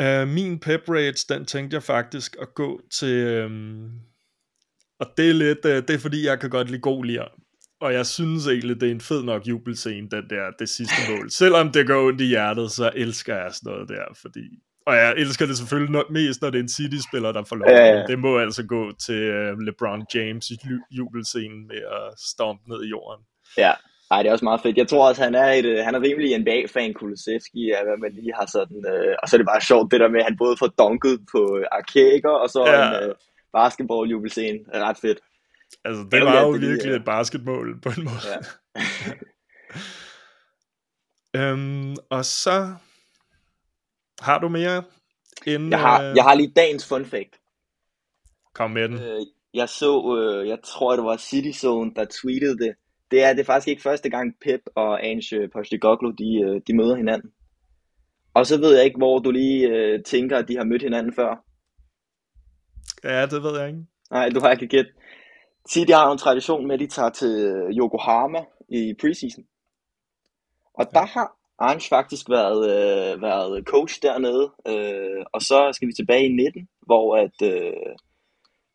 Uh, 0.01 0.27
min 0.27 0.59
pep 0.59 0.89
rates, 0.89 1.25
den 1.25 1.45
tænkte 1.45 1.75
jeg 1.75 1.83
faktisk 1.83 2.35
at 2.41 2.53
gå 2.55 2.81
til 2.91 3.45
um, 3.45 3.99
Og 4.99 5.07
det 5.17 5.29
er 5.29 5.33
lidt, 5.33 5.65
øh, 5.65 5.87
det 5.87 5.89
er 5.89 5.99
fordi, 5.99 6.25
jeg 6.25 6.39
kan 6.39 6.49
godt 6.49 6.69
lide 6.69 6.81
god 6.81 7.05
lir. 7.05 7.25
Og 7.81 7.93
jeg 7.93 8.05
synes 8.05 8.47
egentlig, 8.47 8.81
det 8.81 8.87
er 8.87 8.91
en 8.91 9.01
fed 9.01 9.23
nok 9.23 9.47
jubelscene, 9.47 10.09
den 10.09 10.29
der, 10.29 10.51
det 10.59 10.69
sidste 10.69 10.95
mål. 11.11 11.31
Selvom 11.31 11.71
det 11.71 11.87
går 11.87 12.07
ondt 12.07 12.21
i 12.21 12.25
hjertet, 12.25 12.71
så 12.71 12.91
elsker 12.95 13.35
jeg 13.35 13.53
sådan 13.53 13.71
noget 13.73 13.89
der, 13.89 14.03
fordi... 14.21 14.45
Og 14.87 14.95
jeg 14.95 15.13
elsker 15.17 15.45
det 15.45 15.57
selvfølgelig 15.57 15.91
nok 15.91 16.09
mest, 16.09 16.41
når 16.41 16.49
det 16.49 16.59
er 16.59 16.63
en 16.63 16.69
City-spiller, 16.69 17.31
der 17.31 17.43
får 17.43 17.55
lov. 17.55 17.69
Ja, 17.69 17.85
ja. 17.85 18.03
Det 18.07 18.19
må 18.19 18.37
altså 18.39 18.63
gå 18.65 18.91
til 19.05 19.21
uh, 19.29 19.59
LeBron 19.59 20.05
James 20.15 20.49
i 20.49 20.53
ju- 20.53 20.87
jubelscenen 20.91 21.67
med 21.67 21.77
at 21.77 22.19
stompe 22.29 22.69
ned 22.69 22.83
i 22.83 22.89
jorden. 22.89 23.25
Ja, 23.57 23.73
Ej, 24.11 24.21
det 24.23 24.29
er 24.29 24.33
også 24.33 24.45
meget 24.45 24.61
fedt. 24.61 24.77
Jeg 24.77 24.87
tror 24.87 25.07
også, 25.09 25.23
han 25.23 25.35
er, 25.35 25.51
et, 25.51 25.65
øh, 25.65 25.77
han 25.85 25.95
er 25.95 26.01
rimelig 26.01 26.37
NBA-fan, 26.39 26.93
Kulusevski, 26.93 27.71
af 27.71 27.81
hvad 27.87 27.97
man 28.03 28.11
lige 28.19 28.33
har 28.39 28.47
sådan... 28.51 28.79
Øh, 28.93 29.15
og 29.21 29.29
så 29.29 29.35
er 29.35 29.37
det 29.37 29.47
bare 29.53 29.61
sjovt, 29.61 29.91
det 29.91 29.99
der 29.99 30.09
med, 30.09 30.19
at 30.19 30.25
han 30.29 30.37
både 30.37 30.55
får 30.61 30.67
dunket 30.67 31.19
på 31.33 31.41
øh, 31.59 31.65
arkæker, 31.71 32.29
og 32.43 32.49
så 32.49 32.61
Ja. 32.67 32.79
ja. 32.81 33.03
en 33.03 33.09
øh, 33.09 33.15
basketball-jubelscene. 33.57 34.59
Ret 34.87 34.97
fedt. 35.05 35.19
Altså, 35.85 36.07
det 36.11 36.21
var 36.21 36.41
jo 36.41 36.49
virkelig 36.49 36.91
er- 36.91 36.95
et 36.95 37.05
basketmål 37.05 37.81
på 37.81 37.89
en 37.97 38.03
måde. 38.03 38.15
Ja. 41.35 41.39
øhm, 41.51 41.95
og 42.09 42.25
så 42.25 42.75
har 44.21 44.39
du 44.39 44.49
mere 44.49 44.83
end... 45.47 45.69
Jeg 45.69 45.79
har, 45.79 46.03
øh, 46.03 46.15
jeg 46.15 46.23
har 46.23 46.35
lige 46.35 46.53
dagens 46.55 46.87
fun 46.87 47.05
fact. 47.05 47.39
Kom 48.53 48.71
med 48.71 48.89
den. 48.89 49.01
Øh, 49.01 49.21
jeg 49.53 49.69
så, 49.69 50.17
øh, 50.19 50.47
jeg 50.47 50.57
tror 50.63 50.95
det 50.95 51.05
var 51.05 51.17
City 51.17 51.59
Zone, 51.59 51.91
der 51.95 52.05
tweetede 52.21 52.57
det. 52.57 52.75
Det 53.11 53.23
er, 53.23 53.33
det 53.33 53.39
er 53.39 53.45
faktisk 53.45 53.67
ikke 53.67 53.81
første 53.81 54.09
gang 54.09 54.33
Pep 54.41 54.61
og 54.75 55.05
Ange 55.05 55.49
Postecoglou, 55.53 56.11
de, 56.11 56.41
øh, 56.45 56.61
de 56.67 56.75
møder 56.77 56.95
hinanden. 56.95 57.31
Og 58.33 58.45
så 58.45 58.57
ved 58.59 58.75
jeg 58.75 58.85
ikke, 58.85 58.97
hvor 58.97 59.19
du 59.19 59.31
lige 59.31 59.67
øh, 59.67 60.03
tænker, 60.03 60.37
at 60.37 60.47
de 60.47 60.57
har 60.57 60.63
mødt 60.63 60.81
hinanden 60.81 61.13
før. 61.13 61.43
Ja, 63.03 63.25
det 63.25 63.43
ved 63.43 63.59
jeg 63.59 63.67
ikke. 63.67 63.79
Nej, 64.11 64.29
du 64.29 64.39
har 64.39 64.51
ikke 64.51 64.67
gæt. 64.67 64.85
City 65.69 65.91
har 65.91 66.05
jo 66.05 66.11
en 66.11 66.17
tradition 66.17 66.67
med, 66.67 66.73
at 66.73 66.79
de 66.79 66.87
tager 66.87 67.09
til 67.09 67.35
Yokohama 67.79 68.45
i 68.69 68.93
preseason. 69.01 69.43
Og 70.73 70.85
der 70.93 71.05
har 71.05 71.35
Ange 71.59 71.89
faktisk 71.89 72.29
været, 72.29 72.63
øh, 72.73 73.21
været 73.21 73.65
coach 73.65 74.01
dernede. 74.01 74.51
Øh, 74.67 75.25
og 75.33 75.41
så 75.41 75.71
skal 75.73 75.87
vi 75.87 75.93
tilbage 75.93 76.25
i 76.25 76.31
19, 76.31 76.67
hvor 76.85 77.15
at 77.15 77.41
øh, 77.43 77.73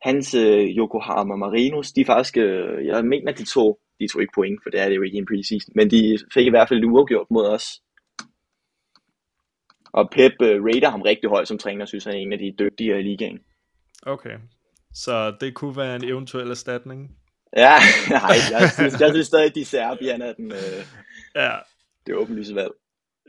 hans 0.01 0.33
øh, 0.33 0.63
Yokohama 0.77 1.35
Marinos, 1.35 1.91
de 1.91 2.05
faktisk, 2.05 2.37
øh, 2.37 2.85
jeg 2.85 3.05
mener, 3.05 3.31
de 3.31 3.45
tog, 3.45 3.79
de 3.99 4.07
tog 4.07 4.21
ikke 4.21 4.33
point, 4.35 4.59
for 4.63 4.69
det 4.69 4.79
er 4.79 4.89
det 4.89 4.95
jo 4.95 5.01
ikke 5.01 5.15
i 5.15 5.17
en 5.17 5.25
preseason, 5.25 5.71
men 5.75 5.91
de 5.91 6.17
fik 6.33 6.47
i 6.47 6.49
hvert 6.49 6.69
fald 6.69 6.79
et 6.79 6.85
uafgjort 6.85 7.31
mod 7.31 7.47
os. 7.47 7.81
Og 9.93 10.09
Pep 10.11 10.33
øh, 10.41 10.63
rater 10.63 10.89
ham 10.89 11.01
rigtig 11.01 11.29
højt 11.29 11.47
som 11.47 11.57
træner, 11.57 11.85
synes 11.85 12.03
han 12.03 12.13
er 12.13 12.17
en 12.17 12.33
af 12.33 12.39
de 12.39 12.55
dygtigere 12.59 12.99
i 12.99 13.03
ligaen. 13.03 13.39
Okay. 14.05 14.35
Så 14.93 15.31
det 15.41 15.53
kunne 15.53 15.77
være 15.77 15.95
en 15.95 16.03
eventuel 16.03 16.49
erstatning. 16.51 17.17
Ja, 17.57 17.75
nej, 18.09 18.35
jeg 18.51 18.71
synes, 18.73 18.99
jeg 18.99 19.09
synes 19.13 19.27
stadig, 19.27 19.55
de 19.55 19.65
Serbien 19.65 20.21
er 20.21 20.33
den, 20.33 20.51
øh, 20.51 20.85
Ja, 21.35 21.57
det 22.07 22.15
åbenlyse 22.15 22.55
valg. 22.55 22.71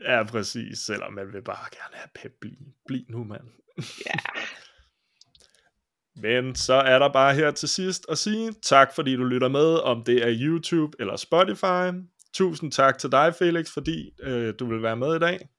ja, 0.01 0.23
præcis. 0.23 0.77
Selvom 0.79 1.13
man 1.13 1.33
vil 1.33 1.41
bare 1.41 1.67
gerne 1.71 1.95
have 1.95 2.09
Pep 2.15 2.31
blive. 2.41 2.57
Bliv 2.87 3.01
nu, 3.09 3.23
mand. 3.23 3.47
Ja. 3.77 4.19
Men 6.21 6.55
så 6.55 6.73
er 6.73 6.99
der 6.99 7.09
bare 7.13 7.35
her 7.35 7.51
til 7.51 7.69
sidst 7.69 8.05
at 8.09 8.17
sige 8.17 8.53
tak, 8.63 8.95
fordi 8.95 9.15
du 9.15 9.23
lytter 9.23 9.47
med, 9.47 9.75
om 9.79 10.03
det 10.03 10.23
er 10.23 10.35
YouTube 10.39 10.97
eller 10.99 11.15
Spotify. 11.15 11.97
Tusind 12.33 12.71
tak 12.71 12.97
til 12.97 13.11
dig, 13.11 13.35
Felix, 13.35 13.73
fordi 13.73 14.11
øh, 14.19 14.53
du 14.59 14.65
vil 14.65 14.83
være 14.83 14.95
med 14.95 15.15
i 15.15 15.19
dag. 15.19 15.49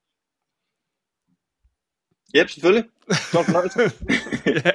Yep, 2.36 2.48
selvfølgelig. 2.50 2.84
Ja. 4.46 4.70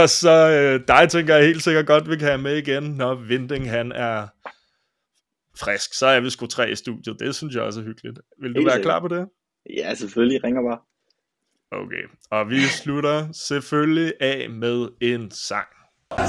Og 0.00 0.08
så 0.08 0.30
øh, 0.50 0.80
dig 0.88 1.08
tænker 1.10 1.34
jeg 1.36 1.44
helt 1.46 1.62
sikkert 1.62 1.86
godt, 1.86 2.10
vi 2.10 2.16
kan 2.16 2.26
have 2.28 2.38
med 2.38 2.56
igen, 2.56 2.82
når 2.82 3.14
Vinding 3.14 3.70
han 3.70 3.92
er 3.92 4.26
frisk. 5.58 5.94
Så 5.94 6.06
er 6.06 6.20
vi 6.20 6.30
sgu 6.30 6.46
tre 6.46 6.70
i 6.70 6.74
studiet. 6.74 7.16
Det 7.20 7.34
synes 7.34 7.54
jeg 7.54 7.62
også 7.62 7.80
er 7.80 7.84
hyggeligt. 7.84 8.18
Vil 8.42 8.50
du 8.54 8.58
Helt 8.58 8.66
være 8.66 8.74
sikkert. 8.74 8.86
klar 8.86 9.00
på 9.00 9.08
det? 9.08 9.26
Ja, 9.76 9.94
selvfølgelig. 9.94 10.44
Ringer 10.44 10.62
bare. 10.62 10.78
Okay. 11.72 12.02
Og 12.30 12.50
vi 12.50 12.60
slutter 12.60 13.28
selvfølgelig 13.32 14.12
af 14.20 14.50
med 14.50 14.88
en 15.00 15.30
sang. 15.30 15.66
Du 16.10 16.22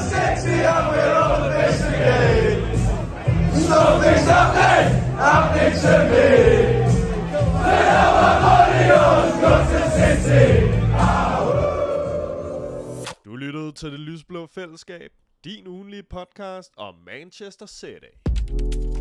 lyttet 13.63 13.75
til 13.75 13.91
Det 13.91 13.99
Lysblå 13.99 14.47
Fællesskab, 14.47 15.11
din 15.43 15.67
ugenlige 15.67 16.03
podcast 16.03 16.73
om 16.77 16.95
Manchester 17.05 17.65
City. 17.65 18.92